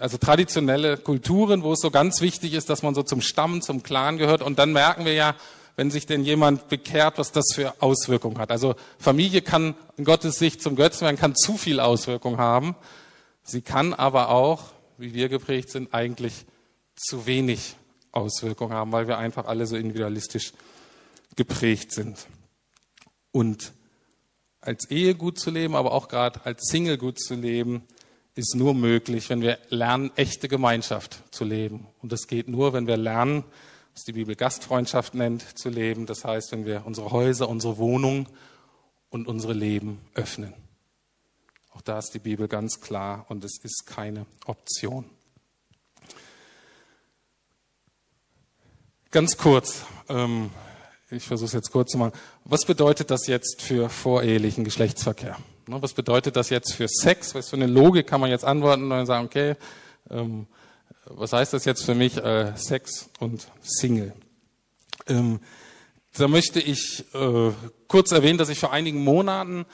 [0.00, 3.82] also traditionelle Kulturen, wo es so ganz wichtig ist, dass man so zum Stamm, zum
[3.82, 4.40] Clan gehört.
[4.42, 5.34] Und dann merken wir ja,
[5.74, 8.50] wenn sich denn jemand bekehrt, was das für Auswirkungen hat.
[8.50, 12.76] Also Familie kann in Gottes Sicht zum Götzen werden, kann zu viel Auswirkung haben.
[13.42, 16.46] Sie kann aber auch, wie wir geprägt sind, eigentlich
[16.94, 17.76] zu wenig
[18.12, 20.52] Auswirkungen haben, weil wir einfach alle so individualistisch
[21.34, 22.26] geprägt sind.
[23.32, 23.72] Und
[24.60, 27.82] als Ehe gut zu leben, aber auch gerade als Single gut zu leben,
[28.34, 31.86] ist nur möglich, wenn wir lernen, echte Gemeinschaft zu leben.
[32.00, 33.44] Und das geht nur, wenn wir lernen,
[33.94, 36.06] was die Bibel Gastfreundschaft nennt, zu leben.
[36.06, 38.26] Das heißt, wenn wir unsere Häuser, unsere Wohnungen
[39.10, 40.54] und unsere Leben öffnen.
[41.74, 45.04] Auch da ist die Bibel ganz klar und es ist keine Option.
[49.10, 50.50] Ganz kurz, ähm,
[51.10, 52.12] ich versuche es jetzt kurz zu machen.
[52.44, 55.36] Was bedeutet das jetzt für vorehelichen Geschlechtsverkehr?
[55.66, 57.34] Ne, was bedeutet das jetzt für Sex?
[57.34, 59.54] Was für eine Logik kann man jetzt antworten und sagen, okay,
[60.10, 60.46] ähm,
[61.04, 64.12] was heißt das jetzt für mich, äh, Sex und Single?
[65.06, 65.40] Ähm,
[66.16, 67.50] da möchte ich äh,
[67.88, 69.66] kurz erwähnen, dass ich vor einigen Monaten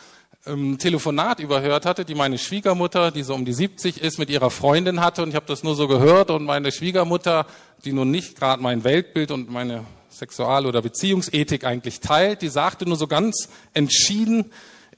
[0.49, 4.51] ähm, Telefonat überhört hatte, die meine Schwiegermutter, die so um die 70 ist, mit ihrer
[4.51, 5.23] Freundin hatte.
[5.23, 6.31] Und ich habe das nur so gehört.
[6.31, 7.47] Und meine Schwiegermutter,
[7.85, 12.87] die nun nicht gerade mein Weltbild und meine Sexual- oder Beziehungsethik eigentlich teilt, die sagte
[12.87, 14.47] nur so ganz entschieden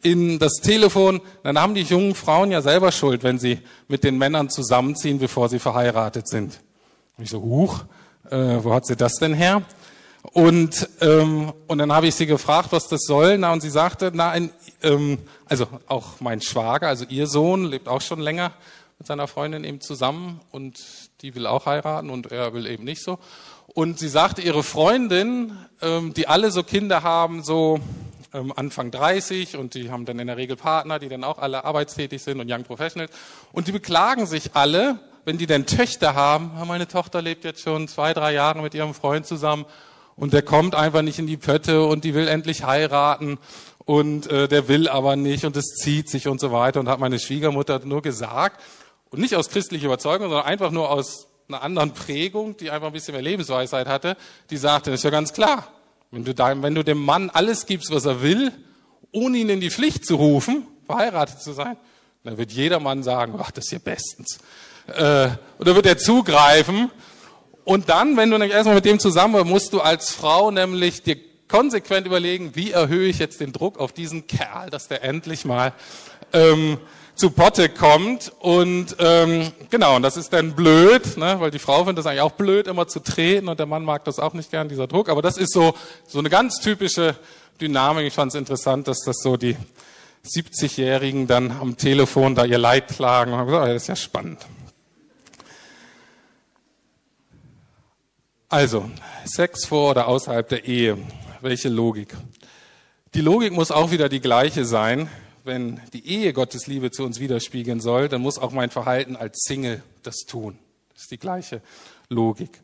[0.02, 3.58] in das Telefon, dann haben die jungen Frauen ja selber Schuld, wenn sie
[3.88, 6.60] mit den Männern zusammenziehen, bevor sie verheiratet sind.
[7.18, 7.84] Und ich so, huch,
[8.30, 9.62] äh, wo hat sie das denn her?
[10.22, 13.38] Und, ähm, und dann habe ich sie gefragt, was das soll.
[13.38, 14.50] Na, und sie sagte, na, ein,
[14.82, 18.52] ähm, also auch mein Schwager, also ihr Sohn, lebt auch schon länger
[18.98, 20.78] mit seiner Freundin eben zusammen und
[21.22, 23.18] die will auch heiraten und er will eben nicht so.
[23.66, 27.80] Und sie sagte, ihre Freundin, ähm, die alle so Kinder haben, so
[28.34, 31.64] ähm, Anfang 30 und die haben dann in der Regel Partner, die dann auch alle
[31.64, 33.10] arbeitstätig sind und Young Professionals.
[33.52, 37.88] Und die beklagen sich alle, wenn die denn Töchter haben, meine Tochter lebt jetzt schon
[37.88, 39.64] zwei, drei Jahre mit ihrem Freund zusammen
[40.16, 43.38] und der kommt einfach nicht in die Pötte und die will endlich heiraten
[43.84, 47.00] und äh, der will aber nicht und es zieht sich und so weiter und hat
[47.00, 48.60] meine Schwiegermutter nur gesagt
[49.10, 52.92] und nicht aus christlicher Überzeugung, sondern einfach nur aus einer anderen Prägung, die einfach ein
[52.92, 54.16] bisschen mehr Lebensweisheit hatte,
[54.50, 55.66] die sagte, das ist ja ganz klar,
[56.10, 58.52] wenn du, deinem, wenn du dem Mann alles gibst, was er will,
[59.12, 61.76] ohne ihn in die Pflicht zu rufen, verheiratet zu sein,
[62.24, 64.38] dann wird jeder Mann sagen, ach, das ist ja bestens.
[64.86, 66.90] Äh, oder wird er zugreifen
[67.64, 71.16] und dann, wenn du nämlich erstmal mit dem zusammen musst du als Frau nämlich dir
[71.48, 75.72] konsequent überlegen, wie erhöhe ich jetzt den Druck auf diesen Kerl, dass der endlich mal
[76.32, 76.78] ähm,
[77.14, 78.32] zu Potte kommt.
[78.38, 81.36] Und ähm, genau, und das ist dann blöd, ne?
[81.38, 84.04] weil die Frau findet das eigentlich auch blöd, immer zu treten und der Mann mag
[84.04, 85.08] das auch nicht gern, dieser Druck.
[85.08, 85.74] Aber das ist so,
[86.06, 87.16] so eine ganz typische
[87.60, 88.06] Dynamik.
[88.06, 89.56] Ich fand es interessant, dass das so die
[90.24, 93.32] 70-Jährigen dann am Telefon da ihr Leid klagen.
[93.32, 94.38] Und gesagt, oh, das ist ja spannend.
[98.52, 98.90] Also,
[99.26, 100.98] Sex vor oder außerhalb der Ehe.
[101.40, 102.16] Welche Logik?
[103.14, 105.08] Die Logik muss auch wieder die gleiche sein.
[105.44, 109.44] Wenn die Ehe Gottes Liebe zu uns widerspiegeln soll, dann muss auch mein Verhalten als
[109.44, 110.58] Single das tun.
[110.92, 111.62] Das ist die gleiche
[112.08, 112.60] Logik.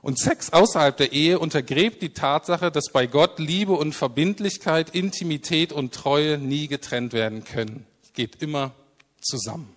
[0.00, 5.70] Und Sex außerhalb der Ehe untergräbt die Tatsache, dass bei Gott Liebe und Verbindlichkeit, Intimität
[5.70, 7.84] und Treue nie getrennt werden können.
[8.14, 8.72] Geht immer
[9.20, 9.75] zusammen.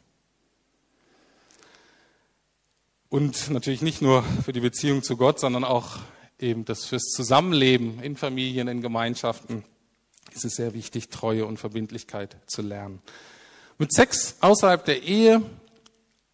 [3.10, 5.98] Und natürlich nicht nur für die Beziehung zu Gott, sondern auch
[6.39, 9.63] eben das fürs Zusammenleben in Familien, in Gemeinschaften
[10.34, 13.02] ist es sehr wichtig, Treue und Verbindlichkeit zu lernen.
[13.80, 15.41] Mit Sex außerhalb der Ehe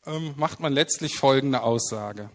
[0.06, 2.30] ähm, macht man letztlich folgende Aussage.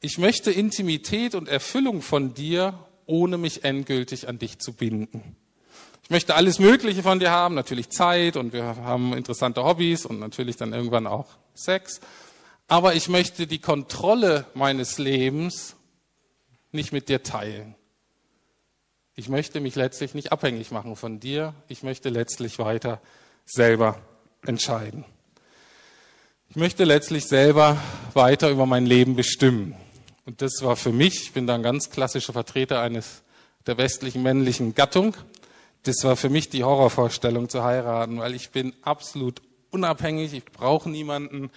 [0.00, 5.36] Ich möchte Intimität und Erfüllung von dir, ohne mich endgültig an dich zu binden.
[6.02, 10.20] Ich möchte alles Mögliche von dir haben, natürlich Zeit und wir haben interessante Hobbys und
[10.20, 12.00] natürlich dann irgendwann auch Sex.
[12.66, 15.76] Aber ich möchte die Kontrolle meines Lebens
[16.72, 17.74] nicht mit dir teilen.
[19.16, 21.54] Ich möchte mich letztlich nicht abhängig machen von dir.
[21.68, 23.00] Ich möchte letztlich weiter
[23.44, 24.00] selber
[24.44, 25.04] entscheiden.
[26.48, 27.78] Ich möchte letztlich selber
[28.12, 29.76] weiter über mein Leben bestimmen.
[30.24, 33.22] Und das war für mich, ich bin da ein ganz klassischer Vertreter eines
[33.66, 35.16] der westlichen männlichen Gattung.
[35.82, 40.88] Das war für mich die Horrorvorstellung zu heiraten, weil ich bin absolut unabhängig, ich brauche
[40.88, 41.50] niemanden,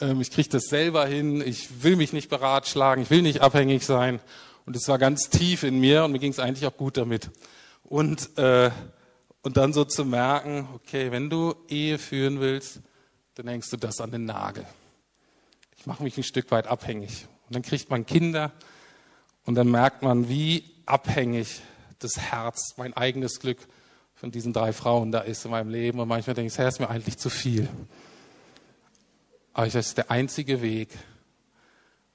[0.00, 4.20] ich kriege das selber hin, ich will mich nicht beratschlagen, ich will nicht abhängig sein.
[4.66, 7.30] Und es war ganz tief in mir und mir ging es eigentlich auch gut damit.
[7.84, 8.70] Und, äh,
[9.42, 12.80] und dann so zu merken, okay, wenn du Ehe führen willst,
[13.34, 14.64] dann hängst du das an den Nagel.
[15.76, 17.26] Ich mache mich ein Stück weit abhängig.
[17.46, 18.52] Und dann kriegt man Kinder
[19.44, 21.60] und dann merkt man, wie abhängig
[21.98, 23.58] das Herz, mein eigenes Glück
[24.14, 26.00] von diesen drei Frauen da ist in meinem Leben.
[26.00, 27.68] Und manchmal denke ich, Herr, ist mir eigentlich zu viel.
[29.54, 30.90] Aber das ist der einzige Weg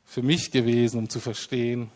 [0.04, 1.90] für mich gewesen, um zu verstehen,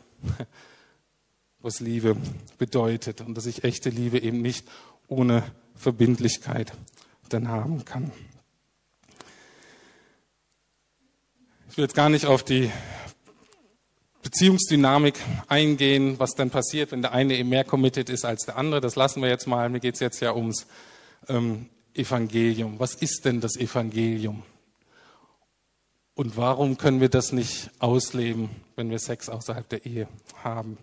[1.59, 2.15] was Liebe
[2.57, 4.65] bedeutet und dass ich echte Liebe eben nicht
[5.07, 5.43] ohne
[5.75, 6.71] Verbindlichkeit
[7.27, 8.11] dann haben kann.
[11.69, 12.71] Ich will jetzt gar nicht auf die
[14.21, 15.15] Beziehungsdynamik
[15.47, 18.79] eingehen, was dann passiert, wenn der eine eben mehr committed ist als der andere.
[18.79, 19.69] Das lassen wir jetzt mal.
[19.69, 20.67] Mir geht es jetzt ja ums
[21.27, 22.79] ähm, Evangelium.
[22.79, 24.43] Was ist denn das Evangelium?
[26.15, 30.07] Und warum können wir das nicht ausleben, wenn wir Sex außerhalb der Ehe
[30.43, 30.77] haben?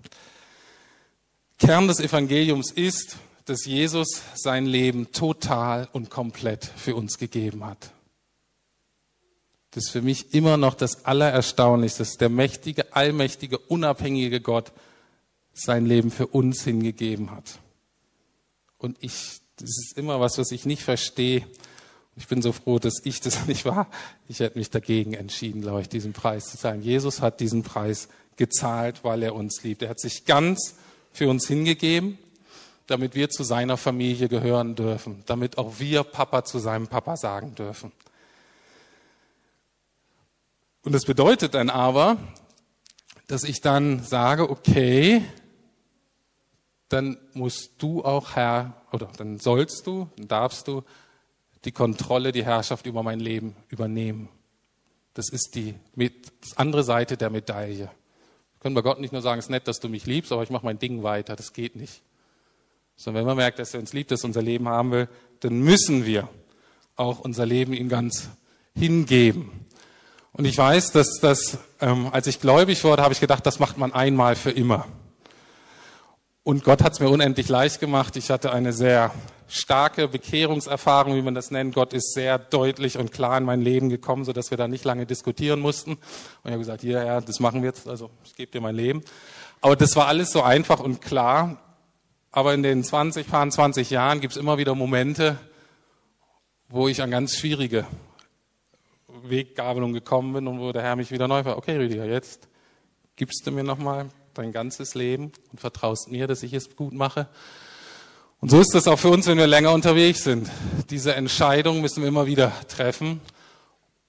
[1.59, 7.93] Kern des Evangeliums ist, dass Jesus sein Leben total und komplett für uns gegeben hat.
[9.73, 14.73] Das ist für mich immer noch das Allererstaunlichste, dass der mächtige, allmächtige, unabhängige Gott
[15.53, 17.61] sein Leben für uns hingegeben hat.
[18.79, 21.47] Und ich, das ist immer was, was ich nicht verstehe.
[22.17, 23.87] Ich bin so froh, dass ich das nicht war.
[24.29, 26.83] Ich hätte mich dagegen entschieden, glaube ich, diesen Preis zu zahlen.
[26.83, 29.83] Jesus hat diesen Preis gezahlt, weil er uns liebt.
[29.83, 30.77] Er hat sich ganz
[31.13, 32.19] für uns hingegeben,
[32.87, 37.55] damit wir zu seiner Familie gehören dürfen, damit auch wir Papa zu seinem Papa sagen
[37.55, 37.93] dürfen.
[40.83, 42.17] Und das bedeutet dann aber,
[43.27, 45.23] dass ich dann sage, okay,
[46.89, 50.83] dann musst du auch Herr, oder dann sollst du, dann darfst du
[51.65, 54.29] die Kontrolle, die Herrschaft über mein Leben übernehmen.
[55.15, 55.75] Das ist die
[56.57, 57.91] andere Seite der Medaille.
[58.61, 60.51] Können wir Gott nicht nur sagen, es ist nett, dass du mich liebst, aber ich
[60.51, 61.35] mache mein Ding weiter.
[61.37, 62.03] Das geht nicht.
[62.97, 65.09] Sondern wenn man merkt, dass er uns liebt, dass er unser Leben haben will,
[65.41, 66.29] dann müssen wir
[66.97, 68.29] auch unser Leben ihm ganz
[68.75, 69.51] hingeben.
[70.33, 73.79] Und ich weiß, dass das, ähm, als ich gläubig wurde, habe ich gedacht, das macht
[73.79, 74.87] man einmal für immer.
[76.51, 78.17] Und Gott hat es mir unendlich leicht gemacht.
[78.17, 79.13] Ich hatte eine sehr
[79.47, 81.77] starke Bekehrungserfahrung, wie man das nennt.
[81.77, 84.85] Gott ist sehr deutlich und klar in mein Leben gekommen, so dass wir da nicht
[84.85, 85.93] lange diskutieren mussten.
[85.93, 86.01] Und
[86.47, 87.87] ich habe gesagt, hier, ja, das machen wir jetzt.
[87.87, 89.05] Also ich gebe dir mein Leben.
[89.61, 91.57] Aber das war alles so einfach und klar.
[92.33, 95.39] Aber in den 20, 20 Jahren gibt es immer wieder Momente,
[96.69, 97.87] wo ich an ganz schwierige
[99.23, 101.59] Weggabelung gekommen bin und wo der Herr mich wieder neu war.
[101.59, 102.49] Okay, Rüdiger, jetzt
[103.15, 104.09] gibst du mir nochmal
[104.41, 107.29] dein ganzes Leben und vertraust mir, dass ich es gut mache.
[108.41, 110.51] Und so ist das auch für uns, wenn wir länger unterwegs sind.
[110.91, 113.21] Diese Entscheidungen müssen wir immer wieder treffen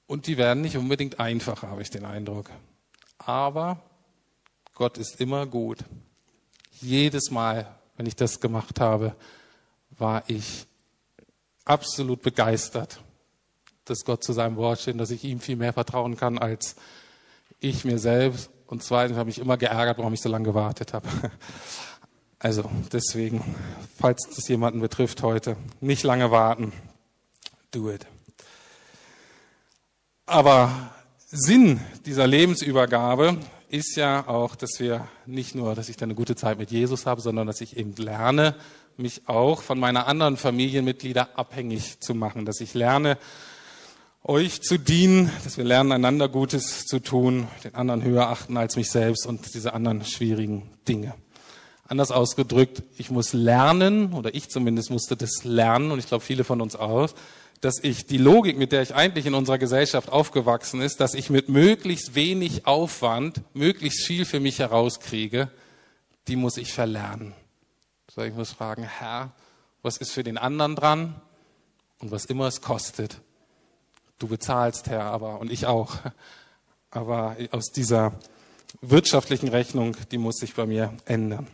[0.08, 2.50] und die werden nicht unbedingt einfacher, habe ich den Eindruck.
[3.18, 3.82] Aber
[4.74, 5.80] Gott ist immer gut.
[6.80, 9.16] Jedes Mal, wenn ich das gemacht habe,
[9.98, 10.66] war ich
[11.66, 13.00] absolut begeistert
[13.86, 16.76] dass Gott zu seinem Wort steht, dass ich ihm viel mehr vertrauen kann als
[17.60, 18.50] ich mir selbst.
[18.72, 21.08] Und zweitens habe ich immer geärgert, warum ich so lange gewartet habe.
[22.44, 23.44] Also deswegen,
[24.00, 26.74] falls das jemanden betrifft heute, nicht lange warten.
[27.70, 28.08] Do it.
[30.26, 30.90] Aber
[31.28, 33.38] Sinn dieser Lebensübergabe
[33.70, 37.06] ist ja auch, dass wir nicht nur, dass ich dann eine gute Zeit mit Jesus
[37.06, 38.56] habe, sondern dass ich eben lerne,
[38.98, 43.20] mich auch von meiner anderen Familienmitglieder abhängig zu machen, dass ich lerne,
[44.24, 48.76] euch zu dienen, dass wir lernen, einander Gutes zu tun, den anderen höher achten als
[48.76, 51.16] mich selbst und diese anderen schwierigen Dinge.
[51.88, 56.44] Anders ausgedrückt, ich muss lernen, oder ich zumindest musste das lernen, und ich glaube viele
[56.44, 57.10] von uns auch,
[57.62, 61.30] dass ich die Logik, mit der ich eigentlich in unserer Gesellschaft aufgewachsen ist, dass ich
[61.30, 65.50] mit möglichst wenig Aufwand möglichst viel für mich herauskriege,
[66.28, 67.34] die muss ich verlernen.
[68.10, 69.32] So, ich muss fragen, Herr,
[69.82, 71.22] was ist für den anderen dran
[72.00, 73.20] und was immer es kostet,
[74.22, 75.96] du bezahlst, Herr, aber und ich auch.
[76.90, 78.20] Aber aus dieser
[78.82, 81.48] wirtschaftlichen Rechnung, die muss sich bei mir ändern.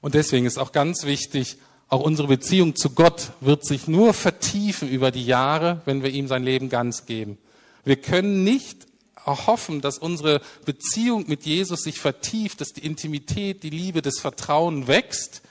[0.00, 4.88] Und deswegen ist auch ganz wichtig, auch unsere Beziehung zu Gott wird sich nur vertiefen
[4.88, 7.38] über die Jahre, wenn wir ihm sein Leben ganz geben.
[7.84, 8.86] Wir können nicht
[9.26, 14.86] erhoffen, dass unsere Beziehung mit Jesus sich vertieft, dass die Intimität, die Liebe, das Vertrauen
[14.86, 15.42] wächst,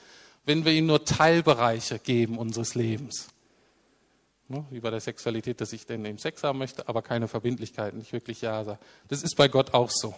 [0.46, 3.28] wenn wir ihm nur Teilbereiche geben unseres Lebens.
[4.50, 7.94] Ne, wie bei der Sexualität, dass ich denn eben Sex haben möchte, aber keine Verbindlichkeit,
[7.94, 8.80] nicht wirklich Ja sage.
[9.06, 10.12] Das ist bei Gott auch so.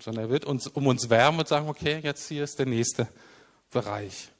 [0.00, 3.06] Sondern er wird uns um uns wärmen und sagen, okay, jetzt hier ist der nächste
[3.70, 4.30] Bereich.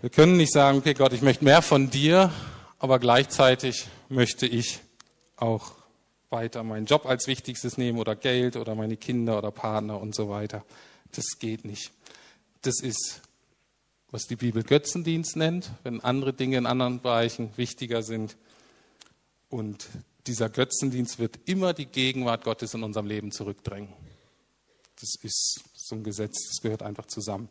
[0.00, 2.32] Wir können nicht sagen, okay Gott, ich möchte mehr von dir,
[2.78, 4.78] aber gleichzeitig möchte ich
[5.34, 5.72] auch
[6.30, 10.28] weiter meinen Job als wichtigstes nehmen oder Geld oder meine Kinder oder Partner und so
[10.28, 10.64] weiter.
[11.10, 11.90] Das geht nicht.
[12.62, 13.22] Das ist
[14.16, 18.38] was die Bibel Götzendienst nennt, wenn andere Dinge in anderen Bereichen wichtiger sind.
[19.50, 19.88] Und
[20.26, 23.92] dieser Götzendienst wird immer die Gegenwart Gottes in unserem Leben zurückdrängen.
[24.98, 27.50] Das ist so ein Gesetz, das gehört einfach zusammen.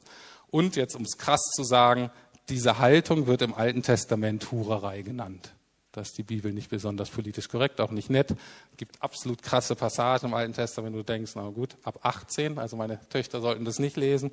[0.49, 2.09] Und jetzt, um es krass zu sagen,
[2.49, 5.53] diese Haltung wird im Alten Testament Hurerei genannt.
[5.91, 8.31] Da ist die Bibel nicht besonders politisch korrekt, auch nicht nett.
[8.71, 12.57] Es gibt absolut krasse Passagen im Alten Testament, wenn du denkst, na gut, ab 18,
[12.57, 14.31] also meine Töchter sollten das nicht lesen.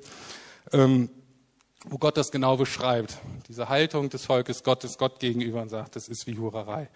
[0.71, 1.11] Ähm,
[1.85, 3.17] wo Gott das genau beschreibt.
[3.47, 6.89] Diese Haltung des Volkes Gottes Gott gegenüber und sagt, das ist wie Hurerei.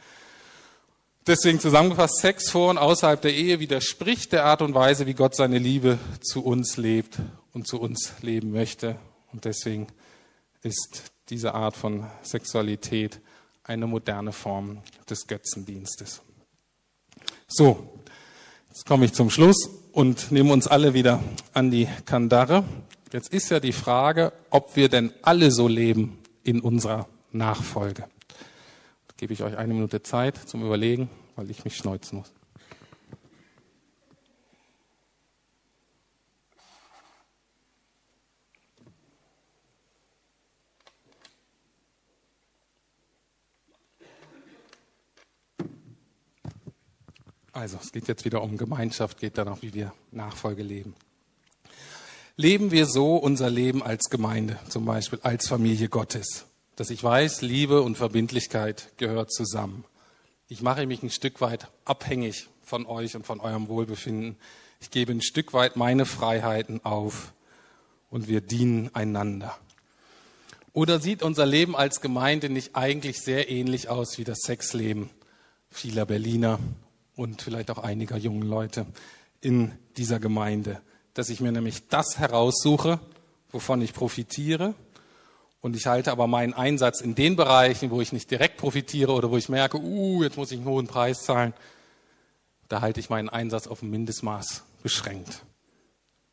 [1.26, 5.36] Deswegen zusammengefasst, Sex vor und außerhalb der Ehe widerspricht der Art und Weise, wie Gott
[5.36, 7.20] seine Liebe zu uns lebt
[7.54, 8.96] und zu uns leben möchte.
[9.34, 9.88] Und deswegen
[10.62, 13.20] ist diese Art von Sexualität
[13.64, 16.22] eine moderne Form des Götzendienstes.
[17.48, 18.00] So,
[18.70, 21.22] jetzt komme ich zum Schluss und nehme uns alle wieder
[21.54, 22.64] an die Kandare.
[23.14, 28.02] Jetzt ist ja die Frage, ob wir denn alle so leben in unserer Nachfolge.
[28.02, 32.34] Da gebe ich euch eine Minute Zeit zum Überlegen, weil ich mich schneuzen muss.
[47.54, 50.94] Also, es geht jetzt wieder um Gemeinschaft, geht dann auch, wie wir Nachfolge leben
[52.38, 56.46] leben wir so unser Leben als Gemeinde, zum Beispiel als Familie Gottes.
[56.76, 59.84] Dass ich weiß, Liebe und Verbindlichkeit gehört zusammen.
[60.48, 64.38] Ich mache mich ein Stück weit abhängig von euch und von eurem Wohlbefinden.
[64.80, 67.34] Ich gebe ein Stück weit meine Freiheiten auf
[68.12, 69.58] und wir dienen einander.
[70.74, 75.10] Oder sieht unser Leben als Gemeinde nicht eigentlich sehr ähnlich aus wie das Sexleben
[75.72, 76.60] vieler Berliner
[77.16, 78.86] und vielleicht auch einiger jungen Leute
[79.42, 80.80] in dieser Gemeinde?
[81.18, 83.00] Dass ich mir nämlich das heraussuche,
[83.52, 84.76] wovon ich profitiere.
[85.62, 89.32] Und ich halte aber meinen Einsatz in den Bereichen, wo ich nicht direkt profitiere oder
[89.32, 91.56] wo ich merke, uh, jetzt muss ich einen hohen Preis zahlen,
[92.70, 95.42] da halte ich meinen Einsatz auf ein Mindestmaß beschränkt.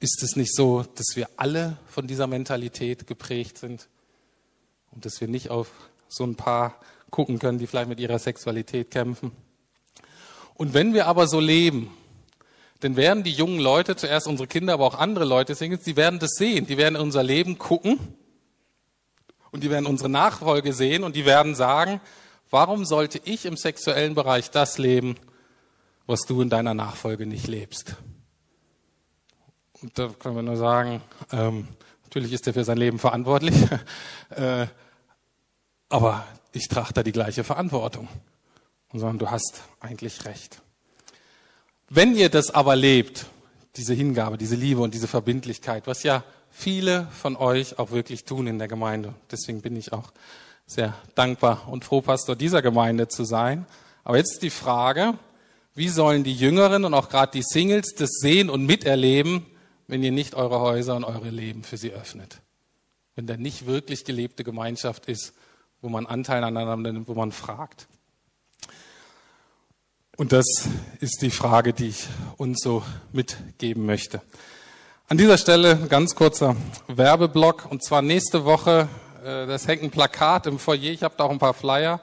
[0.01, 3.89] Ist es nicht so, dass wir alle von dieser Mentalität geprägt sind
[4.91, 5.71] und dass wir nicht auf
[6.09, 6.79] so ein paar
[7.09, 9.33] gucken können, die vielleicht mit ihrer Sexualität kämpfen?
[10.57, 11.91] Und wenn wir aber so leben,
[12.85, 16.19] denn werden die jungen Leute, zuerst unsere Kinder, aber auch andere Leute singen, die werden
[16.19, 17.99] das sehen, die werden in unser Leben gucken
[19.53, 22.03] und die werden unsere Nachfolge sehen und die werden sagen,
[22.51, 25.17] warum sollte ich im sexuellen Bereich das leben,
[26.07, 27.97] was du in deiner Nachfolge nicht lebst?
[29.81, 31.01] Und da können wir nur sagen,
[31.33, 31.69] ähm,
[32.03, 33.57] natürlich ist er für sein Leben verantwortlich,
[34.29, 34.67] äh,
[35.89, 38.09] aber ich trage da die gleiche Verantwortung.
[38.93, 40.61] Und sagen, du hast eigentlich recht.
[41.91, 43.27] Wenn ihr das aber lebt,
[43.77, 48.47] diese Hingabe, diese Liebe und diese Verbindlichkeit, was ja viele von euch auch wirklich tun
[48.47, 50.13] in der Gemeinde, deswegen bin ich auch
[50.67, 53.67] sehr dankbar und froh, Pastor dieser Gemeinde zu sein.
[54.03, 55.15] Aber jetzt die Frage,
[55.75, 59.45] wie sollen die Jüngeren und auch gerade die Singles das sehen und miterleben,
[59.87, 62.41] wenn ihr nicht eure Häuser und eure Leben für sie öffnet?
[63.15, 65.35] Wenn da nicht wirklich gelebte Gemeinschaft ist,
[65.83, 67.89] wo man Anteil aneinander nimmt, wo man fragt.
[70.17, 70.69] Und das
[71.01, 72.07] ist die Frage, die ich
[72.37, 74.23] uns so mitgeben möchte.
[75.09, 76.55] An dieser Stelle ein ganz kurzer
[76.87, 77.67] Werbeblock.
[77.69, 78.89] Und zwar nächste Woche,
[79.25, 82.01] äh, das hängt ein Plakat im Foyer, ich habe da auch ein paar Flyer,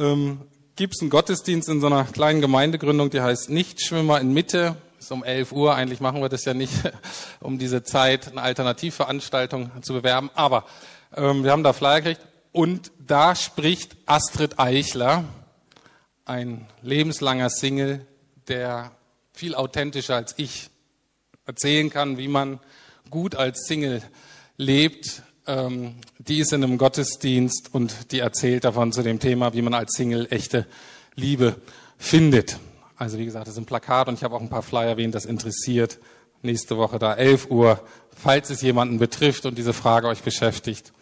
[0.00, 0.40] ähm,
[0.74, 4.74] gibt es einen Gottesdienst in so einer kleinen Gemeindegründung, die heißt Nichtschwimmer in Mitte.
[4.98, 6.72] Ist um 11 Uhr, eigentlich machen wir das ja nicht,
[7.40, 10.30] um diese Zeit eine Alternativveranstaltung zu bewerben.
[10.34, 10.64] Aber
[11.16, 12.26] ähm, wir haben da Flyer gekriegt.
[12.50, 15.24] Und da spricht Astrid Eichler,
[16.26, 18.04] ein lebenslanger Single,
[18.48, 18.92] der
[19.32, 20.68] viel authentischer als ich
[21.46, 22.60] erzählen kann, wie man
[23.08, 24.02] gut als Single
[24.56, 25.22] lebt.
[25.46, 29.74] Ähm, die ist in einem Gottesdienst und die erzählt davon zu dem Thema, wie man
[29.74, 30.66] als Single echte
[31.14, 31.56] Liebe
[31.96, 32.58] findet.
[32.96, 35.12] Also wie gesagt, das ist ein Plakat und ich habe auch ein paar Flyer, wen
[35.12, 35.98] das interessiert.
[36.42, 37.80] Nächste Woche da 11 Uhr.
[38.10, 40.92] Falls es jemanden betrifft und diese Frage euch beschäftigt,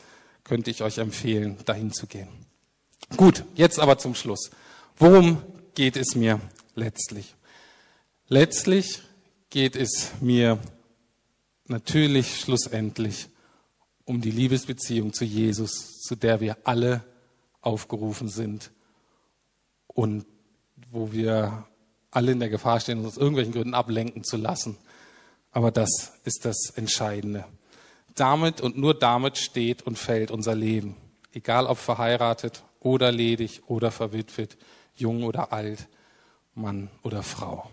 [0.43, 2.29] könnte ich euch empfehlen, dahin zu gehen.
[3.17, 4.51] Gut, jetzt aber zum Schluss.
[4.97, 5.43] Worum
[5.75, 6.41] geht es mir
[6.77, 7.35] letztlich?
[8.29, 9.03] Letztlich
[9.51, 10.61] geht es mir
[11.67, 13.29] natürlich schlussendlich
[14.05, 17.03] um die Liebesbeziehung zu Jesus, zu der wir alle
[17.61, 18.71] aufgerufen sind
[19.89, 20.27] und
[20.91, 21.67] wo wir
[22.13, 24.77] alle in der Gefahr stehen, uns aus irgendwelchen Gründen ablenken zu lassen.
[25.51, 27.45] Aber das ist das Entscheidende.
[28.15, 30.97] Damit und nur damit steht und fällt unser Leben.
[31.33, 34.57] Egal ob verheiratet oder ledig oder verwitwet,
[34.95, 35.89] jung oder alt,
[36.55, 37.71] Mann oder Frau.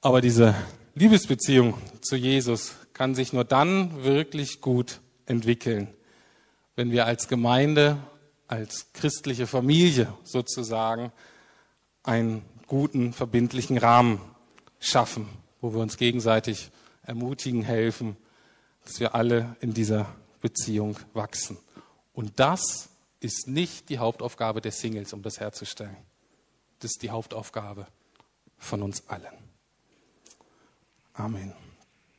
[0.00, 0.54] Aber diese
[0.94, 5.88] Liebesbeziehung zu Jesus kann sich nur dann wirklich gut entwickeln,
[6.76, 7.98] wenn wir als Gemeinde,
[8.46, 11.12] als christliche Familie sozusagen
[12.02, 14.20] einen guten, verbindlichen Rahmen
[14.80, 15.28] schaffen,
[15.60, 16.70] wo wir uns gegenseitig
[17.02, 18.16] ermutigen, helfen,
[18.84, 20.06] dass wir alle in dieser
[20.40, 21.58] Beziehung wachsen.
[22.12, 22.87] Und das
[23.20, 25.96] ist nicht die Hauptaufgabe der Singles, um das herzustellen.
[26.80, 27.86] Das ist die Hauptaufgabe
[28.56, 29.36] von uns allen.
[31.14, 31.52] Amen.